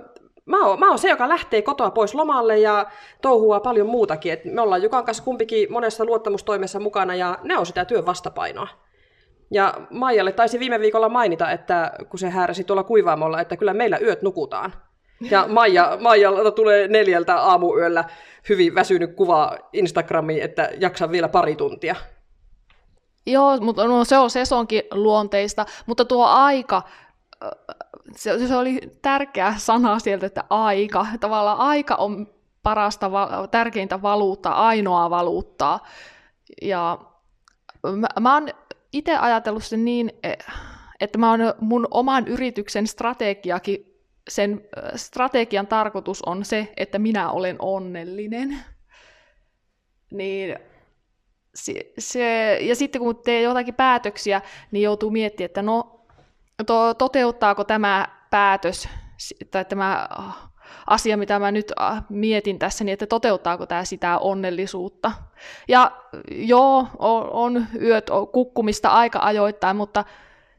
mä, 0.47 0.67
oon, 0.67 0.81
mä 0.81 0.89
oon 0.89 0.99
se, 0.99 1.11
joka 1.11 1.29
lähtee 1.29 1.63
kotoa 1.63 1.91
pois 1.91 2.15
lomalle 2.15 2.59
ja 2.59 2.87
touhua 3.23 3.61
paljon 3.61 3.87
muutakin. 3.87 4.33
Et 4.33 4.45
me 4.45 4.61
ollaan 4.61 4.83
Jukan 4.83 5.05
kanssa 5.05 5.25
kumpikin 5.25 5.73
monessa 5.73 6.05
luottamustoimessa 6.05 6.81
mukana 6.81 7.15
ja 7.15 7.39
ne 7.43 7.59
on 7.59 7.67
sitä 7.67 7.85
työn 7.85 8.07
vastapainoa. 8.07 8.69
Ja 9.51 9.75
Maijalle 9.91 10.33
taisi 10.33 10.59
viime 10.59 10.81
viikolla 10.81 11.09
mainita, 11.09 11.51
että 11.51 11.93
kun 12.09 12.19
se 12.19 12.31
hääräsi 12.31 12.65
tuolla 12.65 12.83
kuivaamolla, 12.83 13.41
että 13.41 13.57
kyllä 13.57 13.75
meillä 13.75 13.99
yöt 13.99 14.23
nukutaan. 14.23 14.73
Ja 15.31 15.47
Maija, 15.49 15.99
Maija 16.01 16.31
tulee 16.55 16.89
neljältä 16.89 17.37
aamuyöllä 17.37 18.05
hyvin 18.49 18.75
väsynyt 18.75 19.15
kuva 19.15 19.59
Instagramiin, 19.73 20.43
että 20.43 20.71
jaksan 20.81 21.11
vielä 21.11 21.29
pari 21.29 21.57
tuntia. 21.57 21.97
Joo, 23.27 23.57
mutta 23.61 23.85
no, 23.85 24.05
se 24.05 24.19
on 24.19 24.31
sesonkin 24.31 24.83
luonteista, 24.91 25.67
mutta 25.87 26.05
tuo 26.05 26.27
aika, 26.27 26.83
se, 28.17 28.49
se 28.49 28.57
oli 28.57 28.81
tärkeä 29.03 29.55
sana 29.57 29.99
sieltä, 29.99 30.27
että 30.27 30.45
aika. 30.51 31.07
Tavallaan 31.21 31.59
aika 31.59 31.95
on 31.95 32.27
parasta, 32.63 33.11
tärkeintä 33.51 34.03
valuuttaa, 34.03 34.67
ainoa 34.67 35.11
valuuttaa. 35.11 35.87
Ja 36.63 36.99
mä, 37.97 38.07
mä 38.21 38.35
oon 38.35 38.49
itse 38.93 39.17
ajatellut 39.17 39.65
sen 39.65 39.85
niin, 39.85 40.13
e, 40.23 40.33
että 41.01 41.19
mä 41.19 41.31
oon 41.31 41.41
mun 41.61 41.89
oman 41.91 42.29
yrityksen 42.29 42.87
strategiakin 42.87 43.95
sen 44.29 44.61
strategian 44.97 45.67
tarkoitus 45.67 46.23
on 46.23 46.45
se, 46.45 46.73
että 46.77 46.99
minä 46.99 47.31
olen 47.31 47.57
onnellinen. 47.59 48.59
Niin 50.11 50.59
se, 51.55 51.93
se, 51.99 52.59
ja 52.61 52.77
sitten 52.77 53.01
kun 53.01 53.17
tee 53.17 53.43
jotakin 53.43 53.75
päätöksiä, 53.75 54.41
niin 54.71 54.83
joutuu 54.83 55.11
miettimään, 55.11 55.47
että 55.47 55.63
no, 55.63 56.01
to, 56.67 56.95
toteuttaako 56.95 57.65
tämä 57.65 58.09
päätös 58.31 58.89
tai 59.51 59.65
tämä 59.65 60.09
asia, 60.87 61.17
mitä 61.17 61.39
mä 61.39 61.51
nyt 61.51 61.73
mietin 62.09 62.59
tässä, 62.59 62.85
niin 62.85 62.93
että 62.93 63.07
toteuttaako 63.07 63.67
tämä 63.67 63.85
sitä 63.85 64.19
onnellisuutta. 64.19 65.13
Ja 65.69 65.93
joo, 66.31 66.87
on, 66.99 67.31
on 67.31 67.67
yöt 67.81 68.11
on 68.11 68.29
kukkumista 68.29 68.89
aika 68.89 69.19
ajoittain, 69.23 69.77
mutta 69.77 70.05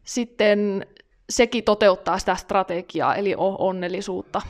sitten 0.04 0.86
sekin 1.30 1.64
toteuttaa 1.64 2.20
sitä 2.20 2.36
strategiaa, 2.36 3.16
eli 3.16 3.36
onnellisuutta. 3.38 4.42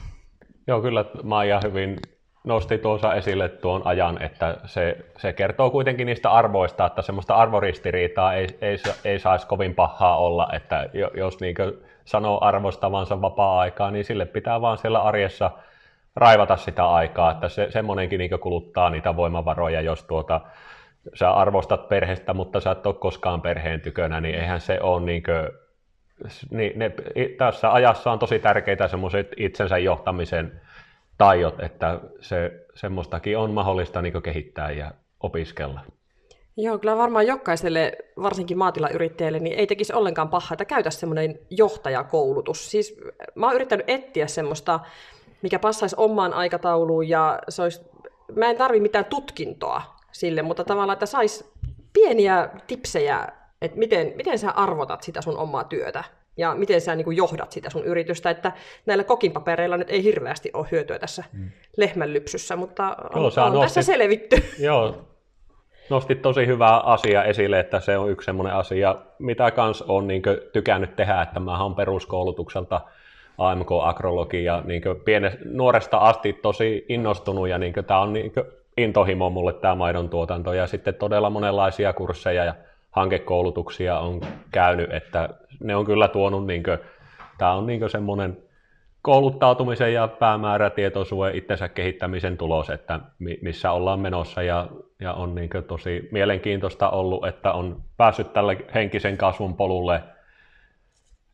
Joo, 0.67 0.81
kyllä 0.81 1.05
Maija 1.23 1.59
hyvin 1.63 1.99
nosti 2.45 2.77
tuossa 2.77 3.13
esille 3.13 3.49
tuon 3.49 3.81
ajan, 3.85 4.21
että 4.21 4.57
se, 4.65 4.97
se 5.17 5.33
kertoo 5.33 5.69
kuitenkin 5.69 6.05
niistä 6.05 6.31
arvoista, 6.31 6.85
että 6.85 7.01
semmoista 7.01 7.35
arvoristiriitaa 7.35 8.33
ei, 8.33 8.47
ei, 8.61 8.77
ei 9.05 9.19
saisi 9.19 9.47
kovin 9.47 9.75
pahaa 9.75 10.17
olla, 10.17 10.47
että 10.53 10.89
jos 11.13 11.39
niin 11.39 11.55
sanoo 12.05 12.37
arvostavansa 12.41 13.21
vapaa-aikaa, 13.21 13.91
niin 13.91 14.05
sille 14.05 14.25
pitää 14.25 14.61
vaan 14.61 14.77
siellä 14.77 14.99
arjessa 14.99 15.51
raivata 16.15 16.55
sitä 16.55 16.87
aikaa, 16.87 17.31
että 17.31 17.49
se, 17.49 17.67
semmoinenkin 17.69 18.17
niin 18.17 18.39
kuluttaa 18.39 18.89
niitä 18.89 19.15
voimavaroja, 19.15 19.81
jos 19.81 20.03
tuota, 20.03 20.41
sä 21.13 21.31
arvostat 21.31 21.89
perhettä, 21.89 22.33
mutta 22.33 22.59
sä 22.59 22.71
et 22.71 22.85
ole 22.85 22.95
koskaan 22.95 23.41
perheen 23.41 23.81
tykönä, 23.81 24.21
niin 24.21 24.35
eihän 24.35 24.61
se 24.61 24.79
ole 24.81 25.05
niin 25.05 25.23
kuin, 25.23 25.49
niin 26.51 26.79
ne, 26.79 26.91
tässä 27.37 27.73
ajassa 27.73 28.11
on 28.11 28.19
tosi 28.19 28.39
tärkeitä 28.39 28.87
semmoiset 28.87 29.31
itsensä 29.37 29.77
johtamisen 29.77 30.61
taidot, 31.17 31.59
että 31.59 31.99
se, 32.21 32.65
semmoistakin 32.75 33.37
on 33.37 33.51
mahdollista 33.51 34.01
niin 34.01 34.21
kehittää 34.21 34.71
ja 34.71 34.91
opiskella. 35.19 35.81
Joo, 36.57 36.77
kyllä 36.77 36.97
varmaan 36.97 37.27
jokaiselle, 37.27 37.97
varsinkin 38.21 38.57
maatilayrittäjälle, 38.57 39.39
niin 39.39 39.59
ei 39.59 39.67
tekisi 39.67 39.93
ollenkaan 39.93 40.29
pahaa, 40.29 40.53
että 40.53 40.65
käytä 40.65 40.89
semmoinen 40.89 41.39
johtajakoulutus. 41.49 42.71
Siis 42.71 42.97
mä 43.35 43.45
oon 43.45 43.55
yrittänyt 43.55 43.89
etsiä 43.89 44.27
semmoista, 44.27 44.79
mikä 45.41 45.59
passaisi 45.59 45.95
omaan 45.99 46.33
aikatauluun 46.33 47.09
ja 47.09 47.39
se 47.49 47.61
olisi, 47.61 47.81
mä 48.35 48.49
en 48.49 48.57
tarvi 48.57 48.79
mitään 48.79 49.05
tutkintoa 49.05 49.81
sille, 50.11 50.41
mutta 50.41 50.63
tavallaan, 50.63 50.93
että 50.95 51.05
sais 51.05 51.53
pieniä 51.93 52.49
tipsejä 52.67 53.27
että 53.61 53.77
miten, 53.77 54.13
miten 54.15 54.39
sä 54.39 54.51
arvotat 54.51 55.03
sitä 55.03 55.21
sun 55.21 55.37
omaa 55.37 55.63
työtä 55.63 56.03
ja 56.37 56.55
miten 56.55 56.81
sä 56.81 56.95
niin 56.95 57.05
kuin 57.05 57.17
johdat 57.17 57.51
sitä 57.51 57.69
sun 57.69 57.85
yritystä, 57.85 58.29
että 58.29 58.51
näillä 58.85 59.03
kokinpapereilla 59.03 59.77
nyt 59.77 59.89
ei 59.89 60.03
hirveästi 60.03 60.49
ole 60.53 60.67
hyötyä 60.71 60.99
tässä 60.99 61.23
mm. 61.33 61.49
lehmänlypsyssä, 61.77 62.55
mutta 62.55 62.95
on, 63.13 63.21
joo, 63.21 63.45
on 63.45 63.53
nostit, 63.53 63.61
tässä 63.61 63.81
selvitty. 63.81 64.43
Joo, 64.65 64.95
nostit 65.89 66.21
tosi 66.21 66.47
hyvää 66.47 66.79
asiaa 66.79 67.23
esille, 67.23 67.59
että 67.59 67.79
se 67.79 67.97
on 67.97 68.11
yksi 68.11 68.25
semmoinen 68.25 68.55
asia, 68.55 68.95
mitä 69.19 69.51
kans 69.51 69.81
on 69.81 70.07
niin 70.07 70.21
tykännyt 70.53 70.95
tehdä, 70.95 71.21
että 71.21 71.39
mä 71.39 71.63
oon 71.63 71.75
peruskoulutukselta 71.75 72.81
AMK-agrologi 73.37 74.43
ja 74.43 74.61
niin 74.65 74.81
piene, 75.05 75.37
nuoresta 75.45 75.97
asti 75.97 76.33
tosi 76.33 76.85
innostunut 76.89 77.49
ja 77.49 77.57
niin 77.57 77.73
tämä 77.87 77.99
on 77.99 78.13
niin 78.13 78.33
intohimo 78.77 79.29
mulle 79.29 79.53
tämä 79.53 79.75
maidon 79.75 80.09
tuotanto 80.09 80.53
ja 80.53 80.67
sitten 80.67 80.93
todella 80.93 81.29
monenlaisia 81.29 81.93
kursseja 81.93 82.45
ja 82.45 82.55
hankekoulutuksia 82.95 83.99
on 83.99 84.21
käynyt, 84.51 84.93
että 84.93 85.29
ne 85.63 85.75
on 85.75 85.85
kyllä 85.85 86.07
tuonut, 86.07 86.47
niin 86.47 86.63
kuin, 86.63 86.77
tämä 87.37 87.53
on 87.53 87.65
niin 87.65 87.89
semmoinen 87.89 88.37
kouluttautumisen 89.01 89.93
ja 89.93 90.07
päämäärätietoisuuden 90.07 91.35
itsensä 91.35 91.69
kehittämisen 91.69 92.37
tulos, 92.37 92.69
että 92.69 92.99
missä 93.41 93.71
ollaan 93.71 93.99
menossa 93.99 94.43
ja, 94.43 94.67
ja 94.99 95.13
on 95.13 95.35
niin 95.35 95.49
tosi 95.67 96.09
mielenkiintoista 96.11 96.89
ollut, 96.89 97.25
että 97.25 97.51
on 97.51 97.81
päässyt 97.97 98.33
tälle 98.33 98.57
henkisen 98.73 99.17
kasvun 99.17 99.55
polulle– 99.55 100.03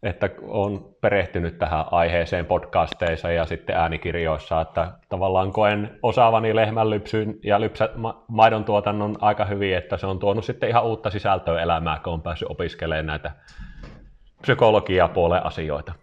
että 0.04 0.30
on 0.48 0.96
perehtynyt 1.02 1.58
tähän 1.58 1.86
aiheeseen 1.92 2.46
podcasteissa 2.46 3.32
ja 3.32 3.46
sitten 3.46 3.76
äänikirjoissa, 3.76 4.62
että 4.62 4.92
tavallaan 5.10 5.52
koen 5.52 6.00
osaavani 6.04 6.56
lehmänlypsyn 6.56 7.40
ja 7.44 7.62
lypsä, 7.62 7.90
ma- 7.96 8.24
maidon 8.28 8.66
tuotannon 8.66 9.16
aika 9.22 9.46
hyvin, 9.46 9.78
että 9.78 9.98
se 9.98 10.08
on 10.08 10.20
tuonut 10.20 10.46
sitten 10.46 10.70
ihan 10.70 10.86
uutta 10.86 11.10
sisältöä 11.10 11.62
elämää, 11.62 12.00
kun 12.04 12.14
on 12.14 12.22
päässyt 12.22 12.52
opiskelemaan 12.52 13.06
näitä 13.06 13.32
psykologiapuolen 14.42 15.46
asioita. 15.46 15.94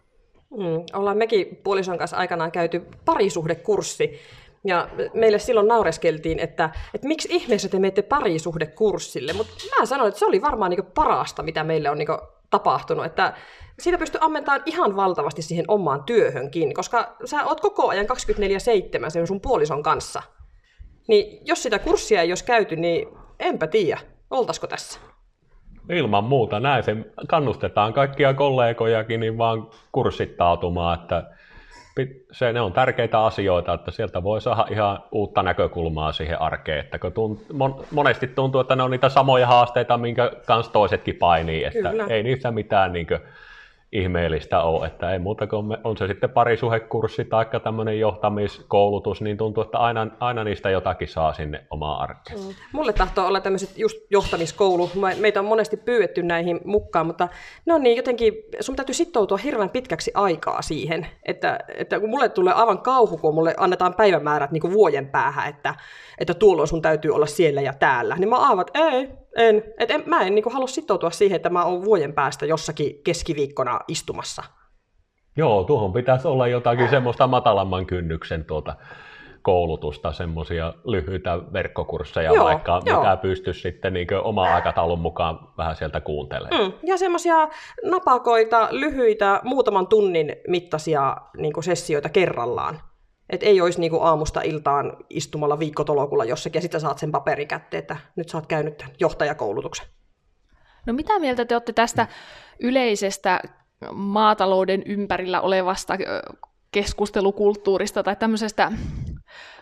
Mm, 0.50 0.82
ollaan 0.92 1.16
mekin 1.16 1.60
puolison 1.64 1.98
kanssa 1.98 2.16
aikanaan 2.16 2.52
käyty 2.52 2.86
parisuhdekurssi, 3.04 4.20
ja 4.64 4.88
meille 5.14 5.38
silloin 5.38 5.68
naureskeltiin, 5.68 6.38
että, 6.38 6.70
että 6.94 7.08
miksi 7.08 7.28
ihmeessä 7.30 7.68
te 7.68 7.78
menette 7.78 8.02
parisuhdekurssille, 8.02 9.32
mutta 9.32 9.52
mä 9.78 9.86
sanoin, 9.86 10.08
että 10.08 10.18
se 10.18 10.26
oli 10.26 10.42
varmaan 10.42 10.70
niin 10.70 10.86
parasta, 10.94 11.42
mitä 11.42 11.64
meille 11.64 11.90
on 11.90 11.98
niin 11.98 12.08
tapahtunut, 12.50 13.04
että 13.04 13.32
siitä 13.78 13.98
pystyy 13.98 14.20
ammentamaan 14.24 14.62
ihan 14.66 14.96
valtavasti 14.96 15.42
siihen 15.42 15.64
omaan 15.68 16.04
työhönkin, 16.04 16.74
koska 16.74 17.16
sä 17.24 17.44
oot 17.44 17.60
koko 17.60 17.88
ajan 17.88 18.06
24-7 19.06 19.10
sen 19.10 19.26
sun 19.26 19.40
puolison 19.40 19.82
kanssa. 19.82 20.22
Niin 21.08 21.40
jos 21.44 21.62
sitä 21.62 21.78
kurssia 21.78 22.22
ei 22.22 22.30
olisi 22.30 22.44
käyty, 22.44 22.76
niin 22.76 23.08
enpä 23.40 23.66
tiedä, 23.66 24.00
oltaisiko 24.30 24.66
tässä. 24.66 25.00
Ilman 25.88 26.24
muuta, 26.24 26.60
näin 26.60 26.84
se 26.84 26.96
kannustetaan 27.28 27.92
kaikkia 27.92 28.34
kollegojakin 28.34 29.20
niin 29.20 29.38
vaan 29.38 29.70
kurssittautumaan, 29.92 31.00
että 31.00 31.30
se, 32.32 32.52
ne 32.52 32.60
on 32.60 32.72
tärkeitä 32.72 33.24
asioita, 33.24 33.74
että 33.74 33.90
sieltä 33.90 34.22
voi 34.22 34.40
saada 34.40 34.66
ihan 34.70 35.02
uutta 35.12 35.42
näkökulmaa 35.42 36.12
siihen 36.12 36.40
arkeen, 36.40 36.78
että 36.78 36.98
kun 36.98 37.12
tunt, 37.12 37.52
mon, 37.52 37.84
monesti 37.90 38.26
tuntuu, 38.26 38.60
että 38.60 38.76
ne 38.76 38.82
on 38.82 38.90
niitä 38.90 39.08
samoja 39.08 39.46
haasteita, 39.46 39.98
minkä 39.98 40.32
kanssa 40.46 40.72
toisetkin 40.72 41.14
painii, 41.16 41.64
että 41.64 41.90
Kyllä. 41.90 42.06
ei 42.06 42.22
niissä 42.22 42.50
mitään 42.50 42.92
niin 42.92 43.06
kuin, 43.06 43.20
ihmeellistä 43.92 44.62
ole, 44.62 44.86
että 44.86 45.12
ei 45.12 45.18
muuta 45.18 45.46
kuin 45.46 45.76
on 45.84 45.96
se 45.96 46.06
sitten 46.06 46.30
parisuhekurssi 46.30 47.24
tai 47.24 47.46
tämmöinen 47.62 48.00
johtamiskoulutus, 48.00 49.22
niin 49.22 49.36
tuntuu, 49.36 49.62
että 49.62 49.78
aina, 49.78 50.06
aina 50.20 50.44
niistä 50.44 50.70
jotakin 50.70 51.08
saa 51.08 51.32
sinne 51.32 51.64
omaa 51.70 52.02
arkeen. 52.02 52.38
Mm. 52.38 52.54
Mulle 52.72 52.92
tahtoo 52.92 53.26
olla 53.26 53.40
tämmöiset 53.40 53.78
just 53.78 53.98
johtamiskoulu. 54.10 54.90
Meitä 55.20 55.40
on 55.40 55.46
monesti 55.46 55.76
pyydetty 55.76 56.22
näihin 56.22 56.60
mukaan, 56.64 57.06
mutta 57.06 57.28
ne 57.66 57.74
on 57.74 57.82
niin 57.82 57.96
jotenkin, 57.96 58.34
sun 58.60 58.76
täytyy 58.76 58.94
sitoutua 58.94 59.36
hirveän 59.36 59.70
pitkäksi 59.70 60.10
aikaa 60.14 60.62
siihen, 60.62 61.06
että, 61.24 61.58
että 61.76 62.00
kun 62.00 62.10
mulle 62.10 62.28
tulee 62.28 62.54
aivan 62.54 62.78
kauhu, 62.78 63.18
kun 63.18 63.34
mulle 63.34 63.54
annetaan 63.56 63.94
päivämäärät 63.94 64.50
niin 64.50 64.60
kuin 64.60 64.72
vuoden 64.72 65.08
päähän, 65.08 65.48
että, 65.48 65.74
että 66.18 66.34
tuolloin 66.34 66.68
sun 66.68 66.82
täytyy 66.82 67.10
olla 67.10 67.26
siellä 67.26 67.60
ja 67.60 67.72
täällä, 67.72 68.16
niin 68.16 68.28
mä 68.28 68.36
aavat, 68.36 68.70
ei, 68.74 69.08
en. 69.38 69.64
Et 69.78 69.90
en 69.90 70.02
mä 70.06 70.20
en 70.20 70.34
niin 70.34 70.42
kuin, 70.42 70.52
halua 70.52 70.66
sitoutua 70.66 71.10
siihen, 71.10 71.36
että 71.36 71.50
mä 71.50 71.64
oon 71.64 71.84
vuoden 71.84 72.12
päästä 72.12 72.46
jossakin 72.46 73.00
keskiviikkona 73.04 73.80
istumassa. 73.88 74.42
Joo, 75.36 75.64
tuohon 75.64 75.92
pitäisi 75.92 76.28
olla 76.28 76.46
jotakin 76.46 76.90
semmoista 76.90 77.26
matalamman 77.26 77.86
kynnyksen 77.86 78.44
tuota 78.44 78.76
koulutusta, 79.42 80.12
semmoisia 80.12 80.74
lyhyitä 80.84 81.38
verkkokursseja 81.52 82.32
joo, 82.32 82.44
vaikka, 82.44 82.82
joo. 82.84 83.00
mitä 83.00 83.16
pystyisi 83.16 83.60
sitten 83.60 83.92
niin 83.92 84.06
oma 84.22 84.42
aikataulun 84.54 85.00
mukaan 85.00 85.38
vähän 85.58 85.76
sieltä 85.76 86.00
kuuntelemaan. 86.00 86.64
Mm, 86.64 86.72
ja 86.82 86.98
semmoisia 86.98 87.48
napakoita, 87.84 88.68
lyhyitä, 88.70 89.40
muutaman 89.44 89.86
tunnin 89.86 90.36
mittaisia 90.48 91.16
niin 91.36 91.52
sessioita 91.62 92.08
kerrallaan 92.08 92.80
Että 93.30 93.46
ei 93.46 93.60
olisi 93.60 93.80
niin 93.80 93.90
kuin 93.90 94.02
aamusta 94.02 94.40
iltaan 94.40 94.96
istumalla 95.10 95.58
viikkotolokulla 95.58 96.24
jossakin 96.24 96.58
ja 96.58 96.62
sitten 96.62 96.80
saat 96.80 96.98
sen 96.98 97.12
paperin 97.12 97.48
kätteen, 97.48 97.78
että 97.78 97.96
nyt 98.16 98.34
oot 98.34 98.46
käynyt 98.46 98.76
tämän 98.76 98.94
johtajakoulutuksen. 99.00 99.86
No 100.86 100.92
mitä 100.92 101.18
mieltä 101.18 101.44
te 101.44 101.54
olette 101.54 101.72
tästä 101.72 102.06
yleisestä 102.60 103.40
maatalouden 103.92 104.82
ympärillä 104.86 105.40
olevasta 105.40 105.94
keskustelukulttuurista 106.72 108.02
tai 108.02 108.16
tämmöisestä, 108.16 108.72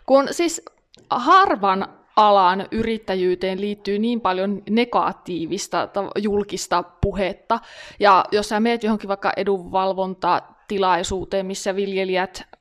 kun 0.06 0.28
siis 0.30 0.62
harvan 1.10 1.86
alan 2.16 2.66
yrittäjyyteen 2.72 3.60
liittyy 3.60 3.98
niin 3.98 4.20
paljon 4.20 4.62
negatiivista 4.70 5.88
julkista 6.18 6.82
puhetta. 6.82 7.58
Ja 8.00 8.24
jos 8.32 8.48
sä 8.48 8.60
meet 8.60 8.82
johonkin 8.82 9.08
vaikka 9.08 9.32
edunvalvontatilaisuuteen, 9.36 11.46
missä 11.46 11.76
viljelijät 11.76 12.55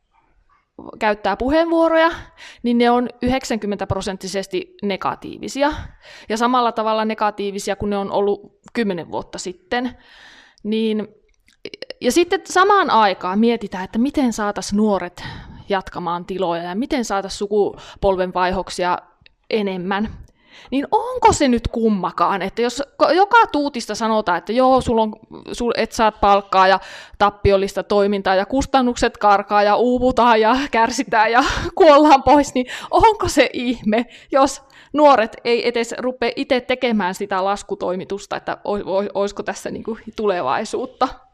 käyttää 0.99 1.37
puheenvuoroja, 1.37 2.11
niin 2.63 2.77
ne 2.77 2.89
on 2.89 3.09
90 3.21 3.87
prosenttisesti 3.87 4.75
negatiivisia. 4.83 5.73
Ja 6.29 6.37
samalla 6.37 6.71
tavalla 6.71 7.05
negatiivisia 7.05 7.75
kuin 7.75 7.89
ne 7.89 7.97
on 7.97 8.11
ollut 8.11 8.59
10 8.73 9.11
vuotta 9.11 9.37
sitten. 9.37 9.97
Niin, 10.63 11.07
ja 12.01 12.11
sitten 12.11 12.41
samaan 12.45 12.89
aikaan 12.89 13.39
mietitään, 13.39 13.83
että 13.83 13.99
miten 13.99 14.33
saataisiin 14.33 14.77
nuoret 14.77 15.23
jatkamaan 15.69 16.25
tiloja 16.25 16.63
ja 16.63 16.75
miten 16.75 17.05
saataisiin 17.05 17.37
sukupolvenvaihoksia 17.37 18.97
enemmän. 19.49 20.24
Niin 20.71 20.87
onko 20.91 21.33
se 21.33 21.47
nyt 21.47 21.67
kummakaan, 21.67 22.41
että 22.41 22.61
jos 22.61 22.83
joka 23.15 23.47
tuutista 23.51 23.95
sanotaan, 23.95 24.37
että 24.37 24.53
joo, 24.53 24.81
sulla 24.81 25.01
on, 25.01 25.13
sul, 25.51 25.71
et 25.77 25.91
saat 25.91 26.21
palkkaa 26.21 26.67
ja 26.67 26.79
tappiollista 27.17 27.83
toimintaa 27.83 28.35
ja 28.35 28.45
kustannukset 28.45 29.17
karkaa 29.17 29.63
ja 29.63 29.75
uuvutaan 29.75 30.41
ja 30.41 30.57
kärsitään 30.71 31.31
ja 31.31 31.43
kuollaan 31.75 32.23
pois, 32.23 32.53
niin 32.53 32.65
onko 32.91 33.27
se 33.27 33.49
ihme, 33.53 34.05
jos 34.31 34.61
nuoret 34.93 35.37
ei 35.43 35.67
edes 35.67 35.95
rupea 35.97 36.31
itse 36.35 36.61
tekemään 36.61 37.15
sitä 37.15 37.45
laskutoimitusta, 37.45 38.35
että 38.35 38.57
olisiko 39.13 39.43
tässä 39.43 39.71
niin 39.71 39.83
tulevaisuutta? 40.15 41.24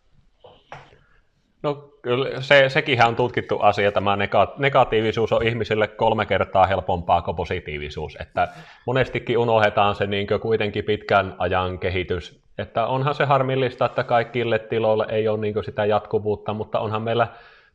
No 1.63 1.89
kyllä 2.01 2.41
se, 2.41 2.69
sekin 2.69 3.05
on 3.05 3.15
tutkittu 3.15 3.59
asia, 3.59 3.91
tämä 3.91 4.17
negatiivisuus 4.57 5.33
on 5.33 5.47
ihmisille 5.47 5.87
kolme 5.87 6.25
kertaa 6.25 6.65
helpompaa 6.67 7.21
kuin 7.21 7.35
positiivisuus, 7.35 8.17
että 8.19 8.47
monestikin 8.85 9.37
unohdetaan 9.37 9.95
se 9.95 10.07
niin 10.07 10.27
kuitenkin 10.41 10.83
pitkän 10.83 11.35
ajan 11.37 11.79
kehitys, 11.79 12.41
että 12.57 12.85
onhan 12.85 13.15
se 13.15 13.25
harmillista, 13.25 13.85
että 13.85 14.03
kaikille 14.03 14.59
tiloille 14.59 15.05
ei 15.09 15.27
ole 15.27 15.37
niin 15.39 15.63
sitä 15.63 15.85
jatkuvuutta, 15.85 16.53
mutta 16.53 16.79
onhan 16.79 17.01
meillä 17.01 17.27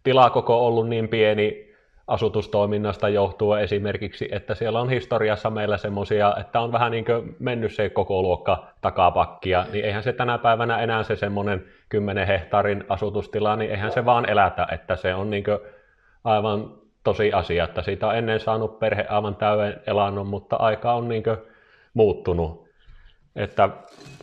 tilakoko 0.02 0.66
ollut 0.66 0.88
niin 0.88 1.08
pieni 1.08 1.65
asutustoiminnasta 2.06 3.08
johtuen 3.08 3.62
esimerkiksi, 3.62 4.28
että 4.32 4.54
siellä 4.54 4.80
on 4.80 4.90
historiassa 4.90 5.50
meillä 5.50 5.76
semmoisia, 5.76 6.36
että 6.40 6.60
on 6.60 6.72
vähän 6.72 6.92
niin 6.92 7.04
kuin 7.04 7.36
mennyt 7.38 7.74
se 7.74 7.88
koko 7.88 8.22
luokka 8.22 8.66
takapakkia, 8.80 9.66
niin 9.72 9.84
eihän 9.84 10.02
se 10.02 10.12
tänä 10.12 10.38
päivänä 10.38 10.78
enää 10.78 11.02
se 11.02 11.16
semmoinen 11.16 11.64
10 11.88 12.26
hehtaarin 12.26 12.84
asutustila, 12.88 13.56
niin 13.56 13.70
eihän 13.70 13.92
se 13.92 14.04
vaan 14.04 14.30
elätä, 14.30 14.66
että 14.72 14.96
se 14.96 15.14
on 15.14 15.30
niin 15.30 15.44
aivan 16.24 16.70
tosi 17.04 17.32
asia, 17.32 17.64
että 17.64 17.82
siitä 17.82 18.06
on 18.06 18.16
ennen 18.16 18.40
saanut 18.40 18.78
perhe 18.78 19.06
aivan 19.08 19.36
täyden 19.36 19.80
elannon, 19.86 20.26
mutta 20.26 20.56
aika 20.56 20.92
on 20.92 21.08
niin 21.08 21.24
muuttunut. 21.94 22.66
Että 23.36 23.68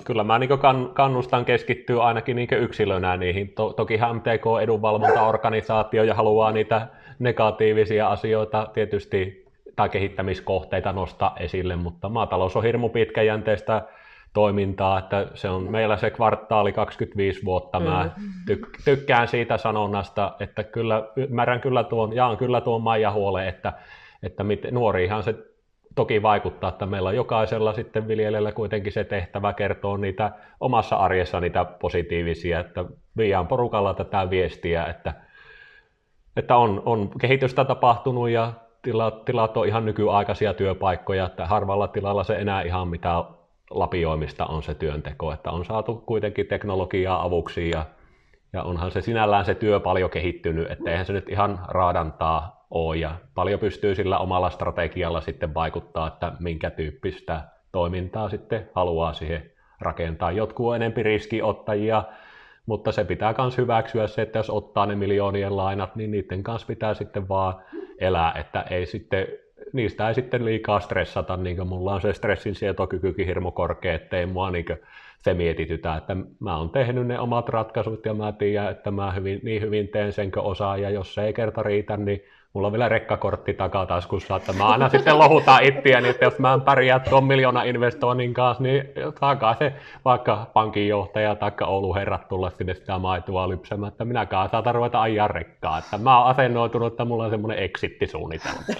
kyllä 0.03 0.23
mä 0.23 0.39
niin 0.39 0.49
kannustan 0.93 1.45
keskittyä 1.45 2.03
ainakin 2.03 2.35
niin 2.35 2.47
yksilönä 2.51 3.17
niihin. 3.17 3.53
To- 3.55 3.73
tokihan 3.73 4.15
MTK 4.15 4.61
edunvalvontaorganisaatio 4.61 6.03
ja 6.03 6.13
haluaa 6.13 6.51
niitä 6.51 6.87
negatiivisia 7.19 8.07
asioita 8.07 8.67
tietysti 8.73 9.45
tai 9.75 9.89
kehittämiskohteita 9.89 10.91
nostaa 10.91 11.35
esille, 11.39 11.75
mutta 11.75 12.09
maatalous 12.09 12.55
on 12.55 12.63
hirmu 12.63 12.89
pitkäjänteistä 12.89 13.81
toimintaa, 14.33 14.99
että 14.99 15.27
se 15.33 15.49
on 15.49 15.71
meillä 15.71 15.97
se 15.97 16.09
kvartaali 16.09 16.73
25 16.73 17.45
vuotta. 17.45 17.79
Mä 17.79 18.09
mm. 18.17 18.23
tyk- 18.51 18.81
tykkään 18.85 19.27
siitä 19.27 19.57
sanonnasta, 19.57 20.35
että 20.39 20.63
kyllä 20.63 21.03
ymmärrän 21.15 21.61
kyllä 21.61 21.83
tuon, 21.83 22.15
jaan 22.15 22.37
kyllä 22.37 22.61
tuon 22.61 22.81
Maija 22.81 23.11
huolen, 23.11 23.47
että, 23.47 23.73
että 24.23 24.43
mit, 24.43 24.71
nuoriihan 24.71 25.23
se 25.23 25.35
toki 25.95 26.21
vaikuttaa, 26.21 26.69
että 26.69 26.85
meillä 26.85 27.09
on 27.09 27.15
jokaisella 27.15 27.73
sitten 27.73 28.07
viljelijällä 28.07 28.51
kuitenkin 28.51 28.91
se 28.91 29.03
tehtävä 29.03 29.53
kertoo 29.53 29.97
niitä 29.97 30.31
omassa 30.59 30.95
arjessa 30.95 31.39
niitä 31.39 31.65
positiivisia, 31.65 32.59
että 32.59 32.85
viiaan 33.17 33.47
porukalla 33.47 33.93
tätä 33.93 34.29
viestiä, 34.29 34.85
että 34.85 35.13
että 36.35 36.55
on, 36.55 36.83
on 36.85 37.09
kehitystä 37.21 37.65
tapahtunut 37.65 38.29
ja 38.29 38.53
tilat, 38.81 39.25
tilat 39.25 39.57
on 39.57 39.67
ihan 39.67 39.85
nykyaikaisia 39.85 40.53
työpaikkoja, 40.53 41.25
että 41.25 41.45
harvalla 41.45 41.87
tilalla 41.87 42.23
se 42.23 42.35
enää 42.35 42.61
ihan 42.61 42.87
mitä 42.87 43.23
lapioimista 43.69 44.45
on 44.45 44.63
se 44.63 44.73
työnteko, 44.73 45.31
että 45.31 45.51
on 45.51 45.65
saatu 45.65 45.95
kuitenkin 45.95 46.47
teknologiaa 46.47 47.23
avuksi 47.23 47.69
ja, 47.69 47.85
ja 48.53 48.63
onhan 48.63 48.91
se 48.91 49.01
sinällään 49.01 49.45
se 49.45 49.55
työ 49.55 49.79
paljon 49.79 50.09
kehittynyt, 50.09 50.71
että 50.71 50.91
eihän 50.91 51.05
se 51.05 51.13
nyt 51.13 51.29
ihan 51.29 51.59
raadantaa 51.67 52.65
ole 52.71 52.97
ja 52.97 53.15
paljon 53.35 53.59
pystyy 53.59 53.95
sillä 53.95 54.17
omalla 54.17 54.49
strategialla 54.49 55.21
sitten 55.21 55.53
vaikuttaa, 55.53 56.07
että 56.07 56.31
minkä 56.39 56.69
tyyppistä 56.69 57.41
toimintaa 57.71 58.29
sitten 58.29 58.69
haluaa 58.75 59.13
siihen 59.13 59.51
rakentaa. 59.81 60.31
Jotkut 60.31 60.67
on 60.67 60.75
enempi 60.75 61.03
riskiottajia, 61.03 62.03
mutta 62.65 62.91
se 62.91 63.03
pitää 63.03 63.35
myös 63.37 63.57
hyväksyä 63.57 64.07
se, 64.07 64.21
että 64.21 64.39
jos 64.39 64.49
ottaa 64.49 64.85
ne 64.85 64.95
miljoonien 64.95 65.57
lainat, 65.57 65.95
niin 65.95 66.11
niiden 66.11 66.43
kanssa 66.43 66.67
pitää 66.67 66.93
sitten 66.93 67.29
vaan 67.29 67.53
elää, 67.99 68.33
että 68.39 68.61
ei 68.61 68.85
sitten, 68.85 69.27
niistä 69.73 70.07
ei 70.07 70.15
sitten 70.15 70.45
liikaa 70.45 70.79
stressata, 70.79 71.37
niin 71.37 71.55
kuin 71.55 71.67
mulla 71.67 71.93
on 71.93 72.01
se 72.01 72.13
stressin 72.13 72.55
sietokykykin 72.55 73.25
hirmu 73.25 73.51
korkea, 73.51 73.93
ettei 73.93 74.25
mua 74.25 74.51
niin 74.51 74.65
se 75.21 75.33
mietitytä, 75.33 75.95
että 75.95 76.17
mä 76.39 76.57
oon 76.57 76.69
tehnyt 76.69 77.07
ne 77.07 77.19
omat 77.19 77.49
ratkaisut 77.49 78.05
ja 78.05 78.13
mä 78.13 78.31
tiedän, 78.31 78.71
että 78.71 78.91
mä 78.91 79.11
hyvin, 79.11 79.39
niin 79.43 79.61
hyvin 79.61 79.87
teen 79.87 80.13
senkö 80.13 80.41
osaa 80.41 80.77
ja 80.77 80.89
jos 80.89 81.13
se 81.13 81.23
ei 81.23 81.33
kerta 81.33 81.63
riitä, 81.63 81.97
niin 81.97 82.23
mulla 82.53 82.67
on 82.67 82.71
vielä 82.71 82.89
rekkakortti 82.89 83.53
takataskussa, 83.53 84.35
että 84.35 84.53
mä 84.53 84.67
aina 84.67 84.89
sitten 84.89 85.19
lohutaan 85.19 85.63
itseäni, 85.63 86.09
että 86.09 86.25
jos 86.25 86.39
mä 86.39 86.53
en 86.53 86.61
pärjää 86.61 86.99
tuon 86.99 87.23
miljoona 87.23 87.63
investoinnin 87.63 88.33
kanssa, 88.33 88.63
niin 88.63 88.83
saakaa 89.19 89.55
se 89.55 89.73
vaikka 90.05 90.51
pankinjohtaja 90.53 91.35
tai 91.35 91.51
Oulu 91.61 91.93
herrat 91.93 92.27
tulla 92.27 92.49
sinne 92.49 92.73
sitä 92.73 92.99
maitoa 92.99 93.49
lypsämään, 93.49 93.91
että 93.91 94.05
minäkään 94.05 94.49
saata 94.49 94.71
ruveta 94.71 95.01
ajaa 95.01 95.27
rekkaa, 95.27 95.77
että 95.77 95.97
mä 95.97 96.19
oon 96.19 96.27
asennoitunut, 96.27 96.93
että 96.93 97.05
mulla 97.05 97.23
on 97.23 97.29
semmoinen 97.29 97.63
exit-suunnitelma. 97.63 98.61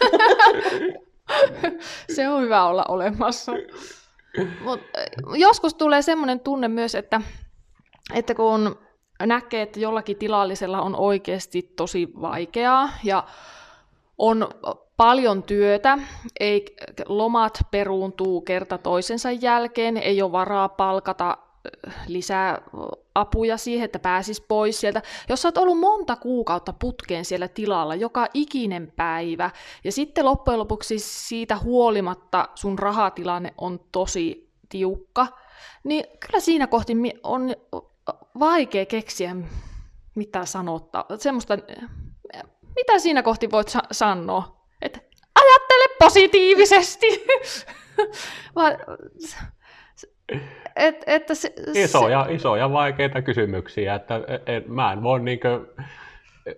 se 2.15 2.29
on 2.29 2.41
hyvä 2.41 2.63
olla 2.63 2.85
olemassa. 2.87 3.51
Mut, 4.63 4.79
eh, 4.97 5.05
joskus 5.33 5.73
tulee 5.73 6.01
semmoinen 6.01 6.39
tunne 6.39 6.67
myös, 6.67 6.95
että, 6.95 7.21
että 8.13 8.35
kun 8.35 8.75
näkee, 9.25 9.61
että 9.61 9.79
jollakin 9.79 10.17
tilallisella 10.17 10.81
on 10.81 10.95
oikeasti 10.95 11.61
tosi 11.61 12.09
vaikeaa 12.21 12.89
ja 13.03 13.23
on 14.17 14.49
paljon 14.97 15.43
työtä, 15.43 15.99
ei, 16.39 16.75
lomat 17.05 17.59
peruuntuu 17.71 18.41
kerta 18.41 18.77
toisensa 18.77 19.31
jälkeen, 19.31 19.97
ei 19.97 20.21
ole 20.21 20.31
varaa 20.31 20.69
palkata 20.69 21.37
lisää 22.07 22.61
apuja 23.15 23.57
siihen, 23.57 23.85
että 23.85 23.99
pääsis 23.99 24.41
pois 24.41 24.79
sieltä. 24.79 25.01
Jos 25.29 25.41
sä 25.41 25.47
oot 25.47 25.57
ollut 25.57 25.79
monta 25.79 26.15
kuukautta 26.15 26.73
putkeen 26.73 27.25
siellä 27.25 27.47
tilalla, 27.47 27.95
joka 27.95 28.27
ikinen 28.33 28.93
päivä, 28.95 29.49
ja 29.83 29.91
sitten 29.91 30.25
loppujen 30.25 30.59
lopuksi 30.59 30.99
siitä 30.99 31.57
huolimatta 31.57 32.49
sun 32.55 32.79
rahatilanne 32.79 33.53
on 33.57 33.79
tosi 33.91 34.49
tiukka, 34.69 35.27
niin 35.83 36.05
kyllä 36.19 36.39
siinä 36.39 36.67
kohti 36.67 36.93
on 37.23 37.55
vaikea 38.39 38.85
keksiä 38.85 39.35
mitä 40.15 40.45
sanottaa. 40.45 41.05
Semmoista 41.17 41.57
mitä 42.75 42.99
siinä 42.99 43.23
kohti 43.23 43.51
voit 43.51 43.67
sa- 43.67 43.83
sanoa? 43.91 44.55
Että 44.81 44.99
ajattele 45.35 45.95
positiivisesti. 45.99 47.25
Vai, 48.55 48.77
et, 50.75 51.03
että 51.07 51.35
se, 51.35 51.53
isoja, 51.73 52.25
se... 52.25 52.33
isoja 52.33 52.71
vaikeita 52.71 53.21
kysymyksiä, 53.21 53.95
että 53.95 54.21
et, 54.27 54.49
et, 54.49 54.67
mä 54.67 54.93
en 54.93 55.03
voi 55.03 55.19
niinkö 55.19 55.65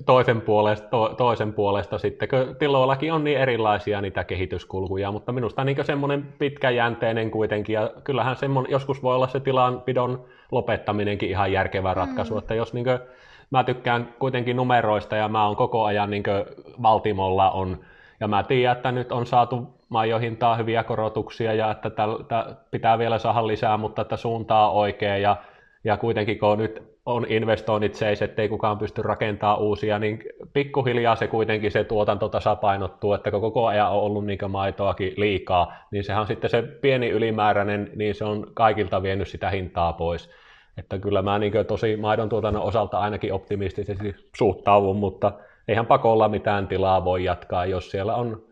toisen 0.05 0.41
puolesta, 0.41 0.87
to, 0.87 1.13
toisen 1.17 1.53
puolesta 1.53 1.97
sitten, 1.97 2.29
kun 2.29 2.55
tiloillakin 2.59 3.13
on 3.13 3.23
niin 3.23 3.37
erilaisia 3.37 4.01
niitä 4.01 4.23
kehityskulkuja, 4.23 5.11
mutta 5.11 5.31
minusta 5.31 5.63
niin 5.63 5.85
semmoinen 5.85 6.33
pitkäjänteinen 6.39 7.31
kuitenkin, 7.31 7.73
ja 7.73 7.91
kyllähän 8.03 8.35
semmoinen, 8.35 8.71
joskus 8.71 9.03
voi 9.03 9.15
olla 9.15 9.27
se 9.27 9.39
tilanpidon 9.39 10.25
lopettaminenkin 10.51 11.29
ihan 11.29 11.51
järkevä 11.51 11.93
ratkaisu, 11.93 12.33
mm. 12.33 12.37
että 12.37 12.55
jos 12.55 12.73
niin 12.73 12.85
mä 13.51 13.63
tykkään 13.63 14.13
kuitenkin 14.19 14.55
numeroista 14.55 15.15
ja 15.15 15.27
mä 15.27 15.45
oon 15.45 15.55
koko 15.55 15.83
ajan 15.83 16.09
niin 16.09 16.23
Valtimolla 16.81 17.51
on, 17.51 17.77
ja 18.19 18.27
mä 18.27 18.43
tiedän, 18.43 18.77
että 18.77 18.91
nyt 18.91 19.11
on 19.11 19.25
saatu 19.25 19.75
majohintaa 19.89 20.55
hyviä 20.55 20.83
korotuksia 20.83 21.53
ja 21.53 21.71
että 21.71 21.89
täl, 21.89 22.17
pitää 22.71 22.97
vielä 22.97 23.17
saada 23.17 23.47
lisää, 23.47 23.77
mutta 23.77 24.01
että 24.01 24.17
suuntaa 24.17 24.71
oikein 24.71 25.21
ja, 25.21 25.37
ja 25.83 25.97
kuitenkin 25.97 26.39
kun 26.39 26.57
nyt 26.57 26.95
on 27.05 27.25
investoinnit 27.29 27.95
seis, 27.95 28.21
ettei 28.21 28.49
kukaan 28.49 28.77
pysty 28.77 29.01
rakentamaan 29.01 29.59
uusia, 29.59 29.99
niin 29.99 30.23
pikkuhiljaa 30.53 31.15
se 31.15 31.27
kuitenkin 31.27 31.71
se 31.71 31.83
tuotanto 31.83 32.29
tasapainottuu, 32.29 33.13
että 33.13 33.31
kun 33.31 33.41
koko 33.41 33.67
ajan 33.67 33.91
on 33.91 33.99
ollut 33.99 34.25
niin 34.25 34.39
maitoakin 34.47 35.13
liikaa, 35.17 35.73
niin 35.91 36.03
sehän 36.03 36.21
on 36.21 36.27
sitten 36.27 36.49
se 36.49 36.61
pieni 36.61 37.09
ylimääräinen, 37.09 37.91
niin 37.95 38.15
se 38.15 38.25
on 38.25 38.47
kaikilta 38.53 39.03
vienyt 39.03 39.27
sitä 39.27 39.49
hintaa 39.49 39.93
pois. 39.93 40.29
Että 40.77 40.99
kyllä 40.99 41.21
mä 41.21 41.39
niin 41.39 41.53
tosi 41.67 41.97
maidon 41.97 42.29
tuotannon 42.29 42.63
osalta 42.63 42.99
ainakin 42.99 43.33
optimistisesti 43.33 44.15
suhtaudun, 44.37 44.95
mutta 44.95 45.31
eihän 45.67 45.85
pakolla 45.85 46.29
mitään 46.29 46.67
tilaa 46.67 47.05
voi 47.05 47.23
jatkaa, 47.23 47.65
jos 47.65 47.91
siellä 47.91 48.15
on 48.15 48.43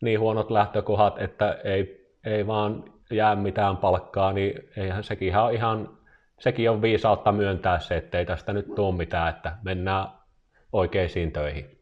niin 0.00 0.20
huonot 0.20 0.50
lähtökohdat, 0.50 1.18
että 1.18 1.58
ei, 1.64 2.10
ei 2.24 2.46
vaan 2.46 2.84
jää 3.10 3.36
mitään 3.36 3.76
palkkaa, 3.76 4.32
niin 4.32 4.68
eihän 4.76 5.04
sekin 5.04 5.28
ihan, 5.28 5.54
ihan 5.54 5.98
sekin 6.38 6.70
on 6.70 6.82
viisautta 6.82 7.32
myöntää 7.32 7.78
se, 7.78 7.96
ettei 7.96 8.26
tästä 8.26 8.52
nyt 8.52 8.74
tule 8.74 8.96
mitään, 8.96 9.28
että 9.28 9.56
mennään 9.62 10.08
oikeisiin 10.72 11.32
töihin. 11.32 11.78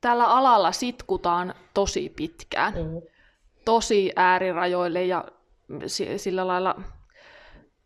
Tällä 0.00 0.24
alalla 0.24 0.72
sitkutaan 0.72 1.54
tosi 1.74 2.12
pitkään, 2.16 2.74
mm-hmm. 2.74 3.02
tosi 3.64 4.12
äärirajoille 4.16 5.04
ja 5.04 5.24
sillä 6.16 6.46
lailla 6.46 6.76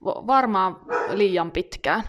varmaan 0.04 0.76
liian 1.08 1.50
pitkään. 1.50 2.02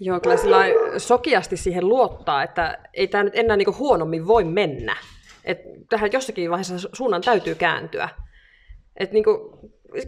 Joo, 0.00 0.20
kyllä 0.20 0.36
sillä 0.36 0.58
sokiasti 0.96 1.56
siihen 1.56 1.88
luottaa, 1.88 2.42
että 2.42 2.78
ei 2.94 3.08
tämä 3.08 3.24
nyt 3.24 3.36
enää 3.36 3.56
niin 3.56 3.78
huonommin 3.78 4.26
voi 4.26 4.44
mennä. 4.44 4.96
Et 5.44 5.58
tähän 5.88 6.12
jossakin 6.12 6.50
vaiheessa 6.50 6.88
suunnan 6.92 7.22
täytyy 7.22 7.54
kääntyä. 7.54 8.08
Et 8.96 9.12
niin 9.12 9.24
kuin, 9.24 9.38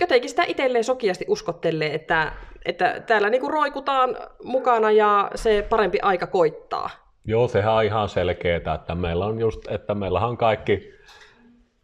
jotenkin 0.01 0.31
sitä 0.31 0.45
itselleen 0.45 0.85
sokiasti 0.85 1.25
uskottelee, 1.29 1.95
että, 1.95 2.33
että 2.65 3.01
täällä 3.07 3.31
niin 3.31 3.41
kuin 3.41 3.53
roikutaan 3.53 4.17
mukana 4.45 4.91
ja 4.91 5.31
se 5.35 5.67
parempi 5.69 5.99
aika 6.03 6.27
koittaa. 6.27 6.91
Joo, 7.25 7.49
sehän 7.49 7.75
on 7.75 7.85
ihan 7.85 8.09
selkeää, 8.09 8.75
että 8.75 8.95
meillä 8.95 9.27
on 9.27 9.41
just, 9.41 9.61
että 9.71 9.95
meillä 9.95 10.27
on 10.27 10.37
kaikki, 10.37 10.93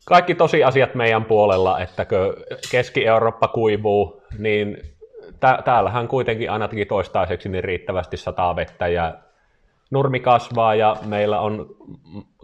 kaikki 0.04 0.34
tosiasiat 0.34 0.94
meidän 0.94 1.24
puolella, 1.24 1.80
että 1.80 2.04
kun 2.04 2.44
Keski-Eurooppa 2.70 3.48
kuivuu, 3.48 4.22
niin 4.38 4.76
täällähän 5.64 6.08
kuitenkin 6.08 6.50
ainakin 6.50 6.88
toistaiseksi 6.88 7.48
niin 7.48 7.64
riittävästi 7.64 8.16
sataa 8.16 8.56
vettä 8.56 8.88
ja 8.88 9.14
nurmi 9.90 10.20
kasvaa 10.20 10.74
ja 10.74 10.96
meillä 11.06 11.40
on 11.40 11.66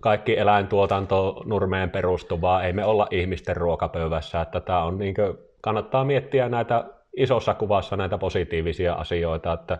kaikki 0.00 0.38
eläintuotanto 0.38 1.42
nurmeen 1.44 1.90
perustuvaa, 1.90 2.62
ei 2.62 2.72
me 2.72 2.84
olla 2.84 3.06
ihmisten 3.10 3.56
ruokapöydässä, 3.56 4.40
että 4.40 4.60
tämä 4.60 4.82
on 4.84 4.98
niin 4.98 5.14
kuin, 5.14 5.34
kannattaa 5.60 6.04
miettiä 6.04 6.48
näitä 6.48 6.84
isossa 7.16 7.54
kuvassa 7.54 7.96
näitä 7.96 8.18
positiivisia 8.18 8.94
asioita, 8.94 9.52
että 9.52 9.78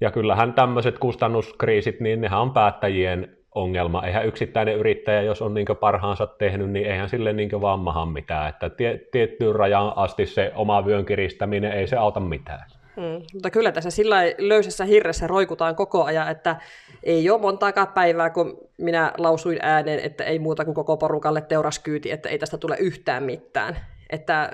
ja 0.00 0.10
kyllähän 0.10 0.52
tämmöiset 0.52 0.98
kustannuskriisit, 0.98 2.00
niin 2.00 2.20
nehän 2.20 2.40
on 2.40 2.52
päättäjien 2.52 3.35
ongelma. 3.56 4.02
Eihän 4.02 4.26
yksittäinen 4.26 4.76
yrittäjä, 4.76 5.22
jos 5.22 5.42
on 5.42 5.54
niin 5.54 5.66
parhaansa 5.80 6.26
tehnyt, 6.26 6.70
niin 6.70 6.86
eihän 6.86 7.08
sille 7.08 7.32
niin 7.32 7.60
vaan 7.60 7.80
maha 7.80 8.06
mitään. 8.06 8.48
Että 8.48 8.70
tie, 8.70 9.00
tiettyyn 9.12 9.54
rajaan 9.54 9.92
asti 9.96 10.26
se 10.26 10.52
oma 10.54 10.86
vyön 10.86 11.06
kiristäminen 11.06 11.72
ei 11.72 11.86
se 11.86 11.96
auta 11.96 12.20
mitään. 12.20 12.70
Hmm, 12.96 13.22
mutta 13.32 13.50
kyllä 13.50 13.72
tässä 13.72 13.90
sillä 13.90 14.16
löysässä 14.38 14.84
hirressä 14.84 15.26
roikutaan 15.26 15.76
koko 15.76 16.04
ajan, 16.04 16.30
että 16.30 16.56
ei 17.02 17.30
ole 17.30 17.40
montaakaan 17.40 17.88
päivää, 17.88 18.30
kun 18.30 18.58
minä 18.78 19.12
lausuin 19.18 19.58
ääneen, 19.62 20.00
että 20.00 20.24
ei 20.24 20.38
muuta 20.38 20.64
kuin 20.64 20.74
koko 20.74 20.96
porukalle 20.96 21.40
teuraskyyti, 21.40 22.10
että 22.10 22.28
ei 22.28 22.38
tästä 22.38 22.58
tule 22.58 22.76
yhtään 22.80 23.22
mitään. 23.22 23.76
Että 24.10 24.50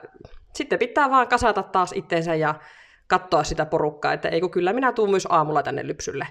sitten 0.54 0.78
pitää 0.78 1.10
vaan 1.10 1.28
kasata 1.28 1.62
taas 1.62 1.92
itteensä 1.92 2.34
ja 2.34 2.54
katsoa 3.06 3.44
sitä 3.44 3.66
porukkaa, 3.66 4.12
että 4.12 4.28
ei 4.28 4.40
kun 4.40 4.50
kyllä 4.50 4.72
minä 4.72 4.92
tuun 4.92 5.10
myös 5.10 5.26
aamulla 5.30 5.62
tänne 5.62 5.86
lypsylle. 5.86 6.26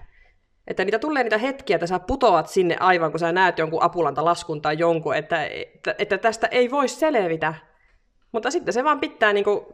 Että 0.67 0.85
niitä 0.85 0.99
tulee 0.99 1.23
niitä 1.23 1.37
hetkiä, 1.37 1.75
että 1.75 1.87
sä 1.87 1.99
putoat 1.99 2.47
sinne 2.47 2.77
aivan, 2.79 3.11
kun 3.11 3.19
sä 3.19 3.31
näet 3.31 3.57
jonkun 3.57 3.83
apulanta 3.83 4.25
laskun 4.25 4.61
tai 4.61 4.77
jonkun, 4.79 5.15
että, 5.15 5.45
että, 5.45 5.95
että 5.97 6.17
tästä 6.17 6.47
ei 6.47 6.71
voi 6.71 6.87
selvitä. 6.87 7.53
Mutta 8.31 8.51
sitten 8.51 8.73
se 8.73 8.83
vaan 8.83 8.99
pitää 8.99 9.33
niinku, 9.33 9.65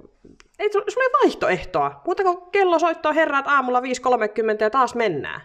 ei 0.59 0.71
sulla 0.71 1.03
ei 1.03 1.23
vaihtoehtoa. 1.23 2.01
Muuta 2.05 2.23
kuin 2.23 2.51
kello 2.51 2.79
soittaa 2.79 3.13
herrat 3.13 3.47
aamulla 3.47 3.79
5.30 3.79 3.85
ja 4.59 4.69
taas 4.69 4.95
mennään. 4.95 5.41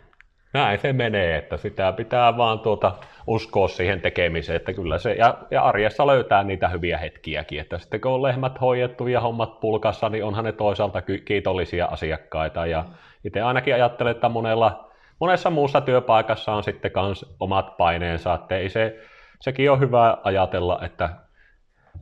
Näin 0.55 0.79
se 0.79 0.93
menee, 0.93 1.37
että 1.37 1.57
sitä 1.57 1.93
pitää 1.93 2.37
vaan 2.37 2.61
tuota 2.61 2.93
uskoa 3.27 3.69
siihen 3.69 4.01
tekemiseen, 4.01 4.57
että 4.57 4.73
kyllä 4.73 4.99
se, 4.99 5.13
ja, 5.13 5.39
ja 5.51 5.63
arjessa 5.63 6.07
löytää 6.07 6.45
niitä 6.45 6.69
hyviä 6.69 6.99
hetkiäkin, 6.99 7.61
että 7.61 7.79
sitten 7.79 8.01
kun 8.01 8.13
on 8.13 8.23
lehmät 8.23 8.61
hoidettu 8.61 9.07
ja 9.07 9.21
hommat 9.21 9.61
pulkassa, 9.61 10.09
niin 10.09 10.25
onhan 10.25 10.45
ne 10.45 10.53
toisaalta 10.53 11.03
kiitollisia 11.25 11.87
asiakkaita, 11.87 12.67
ja 12.67 12.85
itse 13.25 13.41
ainakin 13.41 13.75
ajattelen, 13.75 14.11
että 14.11 14.29
monella 14.29 14.92
monessa 15.23 15.51
muussa 15.51 15.81
työpaikassa 15.81 16.53
on 16.53 16.65
sitten 16.65 16.91
myös 16.95 17.37
omat 17.41 17.77
paineensa, 17.77 18.35
että 18.35 18.57
ei 18.57 18.69
se, 18.69 18.99
sekin 19.41 19.71
on 19.71 19.81
hyvä 19.81 20.17
ajatella, 20.25 20.81
että, 20.85 21.09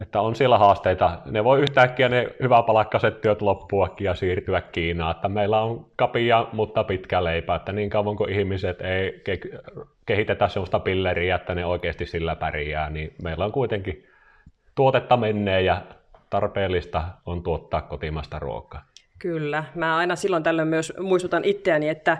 että 0.00 0.20
on 0.20 0.34
siellä 0.34 0.58
haasteita. 0.58 1.18
Ne 1.24 1.44
voi 1.44 1.60
yhtäkkiä 1.60 2.08
ne 2.08 2.28
hyväpalakkaset 2.42 3.20
työt 3.20 3.42
loppuakin 3.42 4.04
ja 4.04 4.14
siirtyä 4.14 4.60
Kiinaan, 4.60 5.10
että 5.10 5.28
meillä 5.28 5.60
on 5.60 5.86
kapia, 5.96 6.46
mutta 6.52 6.84
pitkä 6.84 7.24
leipä, 7.24 7.54
että 7.54 7.72
niin 7.72 7.90
kauan 7.90 8.16
kuin 8.16 8.32
ihmiset 8.32 8.80
ei 8.80 9.22
ke- 9.28 9.74
kehitetä 10.06 10.48
sellaista 10.48 10.80
pilleriä, 10.80 11.36
että 11.36 11.54
ne 11.54 11.66
oikeasti 11.66 12.06
sillä 12.06 12.36
pärjää, 12.36 12.90
niin 12.90 13.14
meillä 13.22 13.44
on 13.44 13.52
kuitenkin 13.52 14.06
tuotetta 14.74 15.16
menee 15.16 15.62
ja 15.62 15.82
tarpeellista 16.30 17.04
on 17.26 17.42
tuottaa 17.42 17.82
kotimasta 17.82 18.38
ruokaa. 18.38 18.84
Kyllä. 19.18 19.64
Mä 19.74 19.96
aina 19.96 20.16
silloin 20.16 20.42
tällöin 20.42 20.68
myös 20.68 20.92
muistutan 21.00 21.44
itseäni, 21.44 21.88
että 21.88 22.18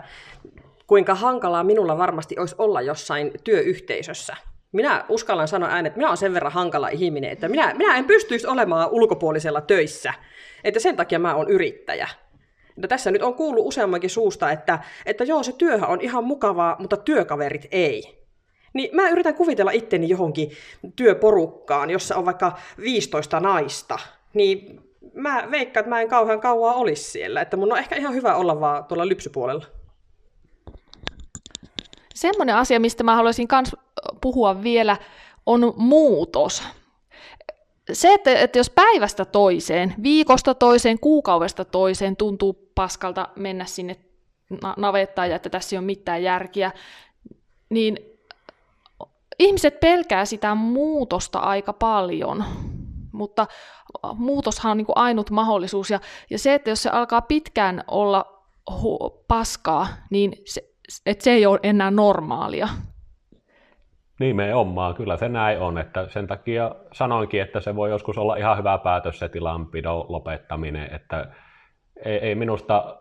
kuinka 0.87 1.15
hankalaa 1.15 1.63
minulla 1.63 1.97
varmasti 1.97 2.39
olisi 2.39 2.55
olla 2.57 2.81
jossain 2.81 3.31
työyhteisössä. 3.43 4.35
Minä 4.71 5.05
uskallan 5.09 5.47
sanoa 5.47 5.69
äänet, 5.69 5.89
että 5.89 5.97
minä 5.97 6.07
olen 6.07 6.17
sen 6.17 6.33
verran 6.33 6.51
hankala 6.51 6.89
ihminen, 6.89 7.31
että 7.31 7.49
minä, 7.49 7.73
minä 7.73 7.97
en 7.97 8.05
pystyisi 8.05 8.47
olemaan 8.47 8.89
ulkopuolisella 8.89 9.61
töissä. 9.61 10.13
Että 10.63 10.79
sen 10.79 10.95
takia 10.95 11.19
mä 11.19 11.35
olen 11.35 11.49
yrittäjä. 11.49 12.07
Että 12.77 12.87
tässä 12.87 13.11
nyt 13.11 13.21
on 13.21 13.33
kuullut 13.33 13.67
useammankin 13.67 14.09
suusta, 14.09 14.51
että, 14.51 14.79
että 15.05 15.23
joo, 15.23 15.43
se 15.43 15.51
työhän 15.51 15.89
on 15.89 16.01
ihan 16.01 16.23
mukavaa, 16.23 16.75
mutta 16.79 16.97
työkaverit 16.97 17.67
ei. 17.71 18.21
Niin 18.73 18.95
mä 18.95 19.09
yritän 19.09 19.35
kuvitella 19.35 19.71
itteni 19.71 20.09
johonkin 20.09 20.51
työporukkaan, 20.95 21.89
jossa 21.89 22.15
on 22.15 22.25
vaikka 22.25 22.57
15 22.77 23.39
naista. 23.39 23.99
Niin 24.33 24.81
mä 25.13 25.47
veikkaan, 25.51 25.81
että 25.81 25.89
mä 25.89 26.01
en 26.01 26.09
kauhean 26.09 26.41
kauaa 26.41 26.73
olisi 26.73 27.03
siellä. 27.03 27.41
Että 27.41 27.57
mun 27.57 27.71
on 27.71 27.77
ehkä 27.77 27.95
ihan 27.95 28.13
hyvä 28.13 28.35
olla 28.35 28.59
vaan 28.59 28.85
tuolla 28.85 29.07
lypsypuolella. 29.07 29.65
Semmoinen 32.21 32.55
asia, 32.55 32.79
mistä 32.79 33.03
mä 33.03 33.15
haluaisin 33.15 33.47
myös 33.51 33.75
puhua 34.21 34.63
vielä, 34.63 34.97
on 35.45 35.73
muutos. 35.77 36.63
Se, 37.93 38.13
että, 38.13 38.39
että 38.39 38.59
jos 38.59 38.69
päivästä 38.69 39.25
toiseen, 39.25 39.93
viikosta 40.03 40.53
toiseen, 40.53 40.99
kuukaudesta 40.99 41.65
toiseen 41.65 42.17
tuntuu 42.17 42.71
paskalta 42.75 43.29
mennä 43.35 43.65
sinne 43.65 43.95
navettaan 44.77 45.29
ja 45.29 45.35
että 45.35 45.49
tässä 45.49 45.75
ei 45.75 45.77
ole 45.77 45.85
mitään 45.85 46.23
järkiä, 46.23 46.71
niin 47.69 47.97
ihmiset 49.39 49.79
pelkää 49.79 50.25
sitä 50.25 50.55
muutosta 50.55 51.39
aika 51.39 51.73
paljon, 51.73 52.43
mutta 53.11 53.47
muutoshan 54.15 54.71
on 54.71 54.77
niin 54.77 54.87
ainut 54.95 55.29
mahdollisuus. 55.29 55.89
Ja, 55.89 55.99
ja 56.29 56.39
se, 56.39 56.53
että 56.53 56.69
jos 56.69 56.83
se 56.83 56.89
alkaa 56.89 57.21
pitkään 57.21 57.83
olla 57.87 58.43
paskaa, 59.27 59.87
niin 60.09 60.33
se, 60.45 60.70
että 61.05 61.23
se 61.23 61.31
ei 61.31 61.45
ole 61.45 61.59
enää 61.63 61.91
normaalia. 61.91 62.67
Nimenomaan, 64.19 64.95
kyllä 64.95 65.17
se 65.17 65.29
näin 65.29 65.59
on. 65.59 65.77
Että 65.77 66.07
sen 66.09 66.27
takia 66.27 66.75
sanoinkin, 66.93 67.41
että 67.41 67.59
se 67.59 67.75
voi 67.75 67.89
joskus 67.89 68.17
olla 68.17 68.35
ihan 68.35 68.57
hyvä 68.57 68.77
päätös 68.77 69.19
se 69.19 69.29
tilanpidon 69.29 70.05
lopettaminen. 70.09 70.95
Että 70.95 71.27
ei, 72.05 72.17
ei 72.17 72.35
minusta, 72.35 72.97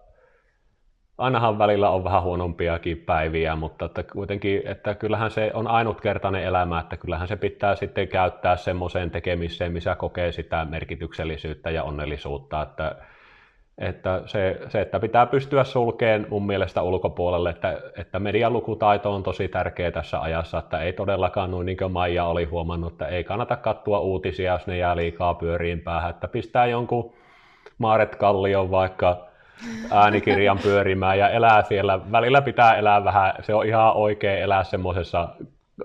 ainahan 1.19 1.59
välillä 1.59 1.91
on 1.91 2.05
vähän 2.05 2.23
huonompiakin 2.23 2.99
päiviä, 2.99 3.57
mutta 3.57 3.85
että 3.85 4.03
kuitenkin, 4.03 4.63
että 4.65 4.95
kyllähän 4.95 5.31
se 5.31 5.51
on 5.55 5.67
ainutkertainen 5.67 6.43
elämä, 6.43 6.81
että 6.81 6.97
kyllähän 6.97 7.29
se 7.29 7.37
pitää 7.37 7.75
sitten 7.75 8.09
käyttää 8.09 8.57
semmoiseen 8.57 9.11
tekemiseen, 9.11 9.73
missä 9.73 9.95
kokee 9.95 10.33
sitä 10.33 10.65
merkityksellisyyttä 10.65 11.71
ja 11.71 11.83
onnellisuutta. 11.83 12.63
Että 12.63 12.97
että 13.81 14.23
se, 14.27 14.61
se, 14.69 14.81
että 14.81 15.01
pitää 15.01 15.27
pystyä 15.27 15.65
sulkeen 15.65 16.27
mun 16.31 16.47
mielestä 16.47 16.83
ulkopuolelle, 16.83 17.51
että, 17.51 17.81
että 17.97 18.19
medialukutaito 18.19 19.15
on 19.15 19.23
tosi 19.23 19.49
tärkeä 19.49 19.91
tässä 19.91 20.21
ajassa, 20.21 20.59
että 20.59 20.81
ei 20.81 20.93
todellakaan 20.93 21.51
noin 21.51 21.67
niin 21.67 21.79
kuin 21.79 21.93
Maija 21.93 22.25
oli 22.25 22.45
huomannut, 22.45 22.93
että 22.93 23.07
ei 23.07 23.25
kannata 23.25 23.57
katsoa 23.57 24.01
uutisia, 24.01 24.53
jos 24.53 24.67
ne 24.67 24.77
jää 24.77 24.97
liikaa 24.97 25.35
pyöriin 25.35 25.81
päähän, 25.81 26.11
että 26.11 26.29
pistää 26.29 26.67
jonkun 26.67 27.13
Maaret 27.79 28.17
Kallion 28.17 28.71
vaikka 28.71 29.27
äänikirjan 29.91 30.59
pyörimään 30.59 31.19
ja 31.19 31.29
elää 31.29 31.63
siellä. 31.63 32.01
Välillä 32.13 32.43
pitää 32.43 32.75
elää 32.75 33.05
vähän, 33.05 33.35
se 33.41 33.55
on 33.55 33.67
ihan 33.67 33.93
oikein 33.97 34.43
elää 34.43 34.65
semmoisessa 34.65 35.29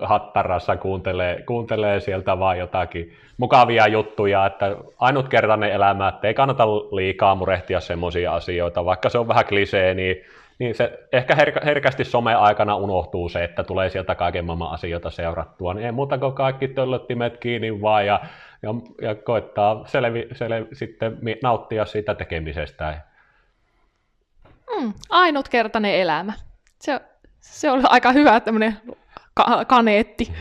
hattarassa 0.00 0.76
kuuntelee, 0.76 1.42
kuuntelee 1.42 2.00
sieltä 2.00 2.38
vaan 2.38 2.58
jotakin 2.58 3.12
mukavia 3.36 3.86
juttuja, 3.86 4.46
että 4.46 4.76
ainutkertainen 4.98 5.72
elämä, 5.72 6.08
että 6.08 6.28
ei 6.28 6.34
kannata 6.34 6.66
liikaa 6.68 7.34
murehtia 7.34 7.80
semmoisia 7.80 8.34
asioita, 8.34 8.84
vaikka 8.84 9.08
se 9.08 9.18
on 9.18 9.28
vähän 9.28 9.44
klisee, 9.44 9.94
niin, 9.94 10.16
niin 10.58 10.74
se 10.74 10.98
ehkä 11.12 11.34
herkä, 11.34 11.60
herkästi 11.64 12.04
some-aikana 12.04 12.76
unohtuu 12.76 13.28
se, 13.28 13.44
että 13.44 13.64
tulee 13.64 13.90
sieltä 13.90 14.14
kaiken 14.14 14.44
maailman 14.44 14.72
asioita 14.72 15.10
seurattua, 15.10 15.74
niin 15.74 15.86
ei 15.86 15.92
muuta 15.92 16.18
kuin 16.18 16.32
kaikki 16.32 16.68
töllöttimet 16.68 17.38
kiinni 17.38 17.82
vaan 17.82 18.06
ja, 18.06 18.20
ja, 18.62 18.74
ja 19.02 19.14
koittaa 19.14 19.86
selvi, 19.86 20.28
selvi, 20.32 20.68
sitten 20.72 21.18
nauttia 21.42 21.84
siitä 21.84 22.14
tekemisestä. 22.14 23.00
Mm, 24.80 24.92
ainutkertainen 25.10 25.94
elämä. 25.94 26.32
Se, 26.78 27.00
se 27.40 27.70
oli 27.70 27.82
aika 27.84 28.12
hyvä 28.12 28.40
tämmöinen 28.40 28.76
ka- 29.36 29.64
kaneetti. 29.64 30.32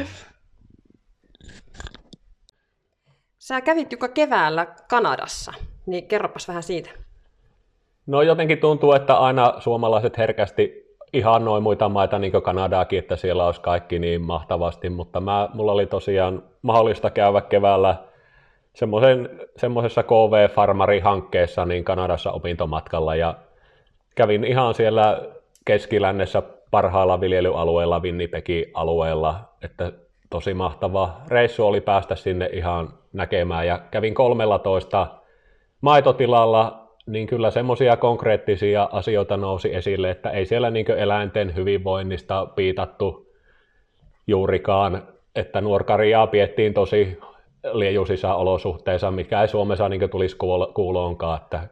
Sä 3.37 3.61
kävit 3.61 3.91
Jukka 3.91 4.07
keväällä 4.07 4.67
Kanadassa, 4.89 5.53
niin 5.85 6.07
kerropas 6.07 6.47
vähän 6.47 6.63
siitä. 6.63 6.89
No 8.07 8.21
jotenkin 8.21 8.57
tuntuu, 8.57 8.93
että 8.93 9.17
aina 9.17 9.53
suomalaiset 9.59 10.17
herkästi 10.17 10.85
ihan 11.13 11.45
noin 11.45 11.63
muita 11.63 11.89
maita, 11.89 12.19
niin 12.19 12.31
kuin 12.31 12.43
Kanadaakin, 12.43 12.99
että 12.99 13.15
siellä 13.15 13.45
olisi 13.45 13.61
kaikki 13.61 13.99
niin 13.99 14.21
mahtavasti, 14.21 14.89
mutta 14.89 15.21
mä, 15.21 15.49
mulla 15.53 15.71
oli 15.71 15.85
tosiaan 15.85 16.43
mahdollista 16.61 17.09
käydä 17.09 17.41
keväällä 17.41 17.95
semmoisessa 19.57 20.03
KV-farmari-hankkeessa 20.03 21.65
niin 21.65 21.83
Kanadassa 21.83 22.31
opintomatkalla 22.31 23.15
ja 23.15 23.35
kävin 24.15 24.43
ihan 24.43 24.73
siellä 24.73 25.21
keskilännessä 25.65 26.43
parhaalla 26.71 27.21
viljelyalueella, 27.21 27.99
Winnipegin 27.99 28.65
alueella, 28.73 29.39
että 29.61 29.91
tosi 30.29 30.53
mahtava 30.53 31.17
reissu 31.27 31.65
oli 31.65 31.81
päästä 31.81 32.15
sinne 32.15 32.49
ihan 32.53 32.93
näkemään. 33.13 33.67
Ja 33.67 33.79
kävin 33.91 34.13
13 34.13 35.07
maitotilalla, 35.81 36.87
niin 37.05 37.27
kyllä 37.27 37.51
semmoisia 37.51 37.97
konkreettisia 37.97 38.89
asioita 38.91 39.37
nousi 39.37 39.75
esille, 39.75 40.09
että 40.09 40.29
ei 40.29 40.45
siellä 40.45 40.69
niin 40.69 40.91
eläinten 40.91 41.55
hyvinvoinnista 41.55 42.45
piitattu 42.45 43.31
juurikaan, 44.27 45.03
että 45.35 45.61
nuorkariaa 45.61 46.27
piettiin 46.27 46.73
tosi 46.73 47.19
liejuisissa 47.73 48.35
olosuhteissa, 48.35 49.11
mikä 49.11 49.41
ei 49.41 49.47
Suomessa 49.47 49.89
niin 49.89 50.09
tulisi 50.09 50.37
kuuloonkaan, 50.73 51.41
että 51.41 51.67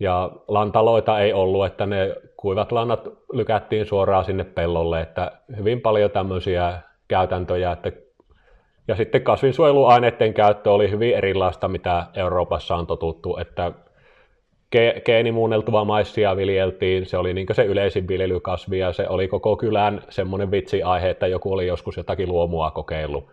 ja 0.00 0.30
lantaloita 0.48 1.20
ei 1.20 1.32
ollut, 1.32 1.66
että 1.66 1.86
ne 1.86 2.16
kuivat 2.46 2.72
lannat 2.72 3.08
lykättiin 3.32 3.86
suoraan 3.86 4.24
sinne 4.24 4.44
pellolle, 4.44 5.00
että 5.00 5.32
hyvin 5.56 5.80
paljon 5.80 6.10
tämmöisiä 6.10 6.78
käytäntöjä, 7.08 7.72
että 7.72 7.92
ja 8.88 8.96
sitten 8.96 9.22
kasvinsuojeluaineiden 9.22 10.34
käyttö 10.34 10.72
oli 10.72 10.90
hyvin 10.90 11.14
erilaista, 11.14 11.68
mitä 11.68 12.06
Euroopassa 12.14 12.76
on 12.76 12.86
totuttu, 12.86 13.36
että 13.36 13.72
ge- 14.76 15.00
geenimuunneltua 15.04 15.84
maissia 15.84 16.36
viljeltiin, 16.36 17.06
se 17.06 17.18
oli 17.18 17.34
niin 17.34 17.46
se 17.52 17.64
yleisin 17.64 18.08
viljelykasvi 18.08 18.78
ja 18.78 18.92
se 18.92 19.08
oli 19.08 19.28
koko 19.28 19.56
kylän 19.56 20.02
semmoinen 20.08 20.50
vitsiaihe, 20.50 21.10
että 21.10 21.26
joku 21.26 21.52
oli 21.52 21.66
joskus 21.66 21.96
jotakin 21.96 22.28
luomua 22.28 22.70
kokeillut. 22.70 23.28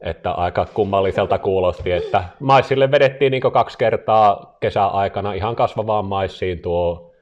Että 0.00 0.30
aika 0.30 0.66
kummalliselta 0.74 1.38
kuulosti, 1.38 1.92
että 1.92 2.24
maissille 2.40 2.90
vedettiin 2.90 3.30
niin 3.30 3.42
kaksi 3.42 3.78
kertaa 3.78 4.56
kesäaikana 4.60 5.32
ihan 5.32 5.56
kasvavaan 5.56 6.04
maissiin 6.04 6.62
tuo 6.62 7.13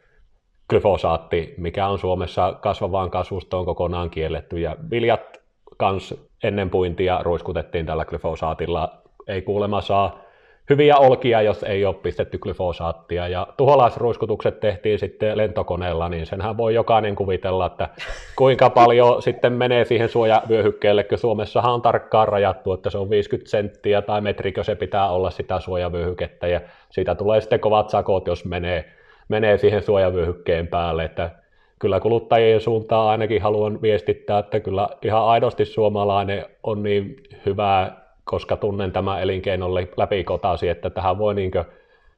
glyfosaatti, 0.68 1.55
mikä 1.57 1.87
on 1.87 1.98
Suomessa 1.98 2.53
kasvavaan 2.61 3.11
kasvustoon 3.11 3.64
kokonaan 3.64 4.11
kielletty. 4.11 4.61
Ja 4.61 4.77
viljat 4.90 5.40
kans 5.77 6.14
ennen 6.42 6.70
puintia 6.70 7.20
ruiskutettiin 7.22 7.87
tällä 7.87 8.05
glyfosaatilla. 8.05 8.92
Ei 9.27 9.42
kuulemma 9.42 9.81
saa 9.81 10.22
hyviä 10.70 10.96
olkia, 10.96 11.42
jos 11.42 11.62
ei 11.62 11.85
ole 11.85 11.94
pistetty 11.94 12.38
glyfosaattia. 12.38 13.29
Ja 13.29 13.46
tuholaisruiskutukset 13.57 14.61
tehtiin 14.61 14.98
sitten 14.98 15.37
lentokoneella, 15.37 16.09
niin 16.09 16.27
senhän 16.27 16.57
voi 16.57 16.75
jokainen 16.75 17.14
kuvitella, 17.14 17.66
että 17.66 17.88
kuinka 18.37 18.70
paljon 18.70 19.22
sitten 19.22 19.53
menee 19.53 19.85
siihen 19.85 20.09
suojavyöhykkeelle, 20.09 21.05
kun 21.05 21.18
Suomessahan 21.18 21.75
on 21.75 21.83
tarkkaan 21.83 22.29
rajattu, 22.29 22.72
että 22.72 22.90
se 22.90 22.98
on 22.98 23.11
50 23.11 23.51
senttiä 23.51 24.03
tai 24.03 24.20
metrikö 24.20 24.64
se 24.64 24.75
pitää 24.75 25.11
olla 25.11 25.31
sitä 25.31 25.61
suojavyöhykettä, 25.61 26.46
ja 26.46 26.61
siitä 26.90 27.14
tulee 27.14 27.40
sitten 27.40 27.61
kovat 27.61 27.90
sakot, 27.90 28.27
jos 28.27 28.44
menee, 28.44 28.85
menee 29.33 29.59
siihen 29.59 29.83
suojavyöhykkeen 29.83 30.66
päälle, 30.66 31.05
että 31.05 31.31
kyllä 31.79 32.01
kuluttajien 32.01 32.61
suuntaan 32.61 33.09
ainakin 33.09 33.42
haluan 33.42 33.83
viestittää, 33.83 34.38
että 34.38 34.61
kyllä 34.61 34.88
ihan 35.03 35.25
aidosti 35.25 35.64
suomalainen 35.64 36.45
on 36.62 36.83
niin 36.83 37.16
hyvää 37.47 38.03
koska 38.25 38.57
tunnen 38.57 38.92
tämän 38.92 39.23
elinkeinon 39.23 39.75
läpikotasi, 39.75 40.68
että 40.68 40.90
tähän 40.90 41.18
voi 41.18 41.35
niin 41.35 41.51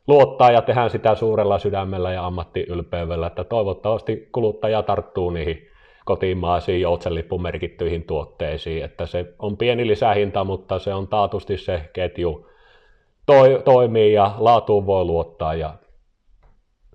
luottaa 0.06 0.50
ja 0.50 0.62
tehdään 0.62 0.90
sitä 0.90 1.14
suurella 1.14 1.58
sydämellä 1.58 2.12
ja 2.12 2.26
ammattiylpeydellä, 2.26 3.26
että 3.26 3.44
toivottavasti 3.44 4.28
kuluttaja 4.32 4.82
tarttuu 4.82 5.30
niihin 5.30 5.68
kotimaisiin 6.04 6.80
joutsenlippumerkittyihin 6.80 8.02
tuotteisiin, 8.02 8.84
että 8.84 9.06
se 9.06 9.34
on 9.38 9.56
pieni 9.56 9.86
lisähinta, 9.86 10.44
mutta 10.44 10.78
se 10.78 10.94
on 10.94 11.08
taatusti 11.08 11.58
se 11.58 11.80
ketju 11.92 12.46
toi, 13.26 13.62
toimii 13.64 14.12
ja 14.12 14.34
laatuun 14.38 14.86
voi 14.86 15.04
luottaa. 15.04 15.54
Ja... 15.54 15.74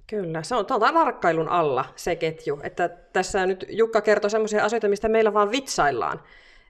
Kyllä, 0.10 0.43
se 0.43 0.56
on 0.56 0.65
tarkkailun 0.65 1.50
alla 1.50 1.86
se 1.95 2.15
ketju, 2.15 2.60
että 2.63 2.89
tässä 3.13 3.45
nyt 3.45 3.65
Jukka 3.69 4.02
kertoi 4.02 4.30
sellaisia 4.30 4.65
asioita, 4.65 4.88
mistä 4.88 5.10
meillä 5.10 5.34
vaan 5.34 5.52
vitsaillaan, 5.52 6.22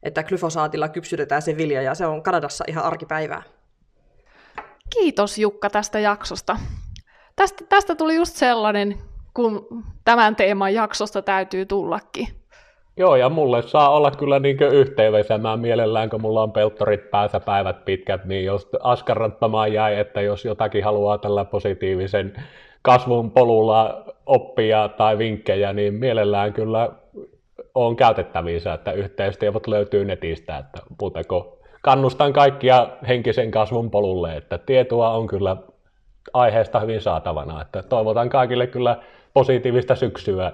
että 0.04 0.24
glyfosaatilla 0.24 0.90
kypsytetään 0.90 1.42
se 1.42 1.58
vilja 1.58 1.82
ja 1.82 1.96
se 1.96 2.06
on 2.06 2.24
Kanadassa 2.24 2.64
ihan 2.68 2.84
arkipäivää. 2.84 3.44
Kiitos 4.90 5.38
Jukka 5.38 5.70
tästä 5.70 6.00
jaksosta. 6.00 6.58
Tästä, 7.36 7.66
tästä 7.70 7.96
tuli 7.96 8.16
just 8.16 8.36
sellainen, 8.36 8.98
kun 9.34 9.68
tämän 10.06 10.36
teeman 10.36 10.74
jaksosta 10.74 11.22
täytyy 11.22 11.66
tullakin. 11.66 12.28
Joo, 12.98 13.16
ja 13.16 13.30
mulle 13.30 13.62
saa 13.62 13.90
olla 13.90 14.12
kyllä 14.12 14.40
niin 14.40 14.64
yhteydessä. 14.64 15.38
Mä 15.38 15.58
mielellään, 15.58 16.10
kun 16.10 16.22
mulla 16.22 16.44
on 16.44 16.52
peltorit 16.52 17.12
päässä 17.12 17.40
päivät 17.40 17.86
pitkät, 17.86 18.26
niin 18.26 18.46
jos 18.46 18.70
askarrattamaan 18.84 19.74
jäi, 19.74 20.00
että 20.00 20.22
jos 20.22 20.46
jotakin 20.46 20.84
haluaa 20.84 21.18
tällä 21.18 21.46
positiivisen 21.46 22.34
kasvun 22.82 23.32
polulla 23.32 24.06
oppia 24.26 24.90
tai 24.98 25.18
vinkkejä, 25.18 25.74
niin 25.74 25.94
mielellään 25.94 26.54
kyllä 26.54 26.90
on 27.76 27.96
käytettävissä, 27.96 28.74
että 28.74 28.92
yhteystiedot 28.92 29.68
löytyy 29.68 30.06
netistä, 30.06 30.58
että 30.58 30.80
muutako 31.02 31.60
kannustan 31.82 32.34
kaikkia 32.34 32.88
henkisen 33.08 33.52
kasvun 33.52 33.92
polulle, 33.92 34.38
että 34.38 34.58
tietoa 34.58 35.10
on 35.10 35.28
kyllä 35.28 35.58
aiheesta 36.34 36.80
hyvin 36.80 37.02
saatavana, 37.02 37.62
että 37.62 37.84
toivotan 37.84 38.30
kaikille 38.30 38.68
kyllä 38.68 39.04
positiivista 39.34 39.96
syksyä. 39.96 40.52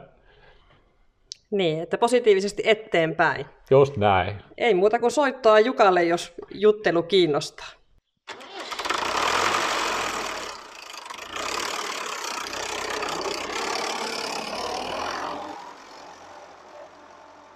Niin, 1.52 1.84
että 1.84 1.98
positiivisesti 1.98 2.64
eteenpäin. 2.66 3.46
Just 3.72 3.98
näin. 3.98 4.36
Ei 4.58 4.74
muuta 4.74 5.00
kuin 5.00 5.12
soittoa 5.12 5.60
Jukalle, 5.60 6.04
jos 6.04 6.34
juttelu 6.54 7.04
kiinnostaa. 7.04 7.68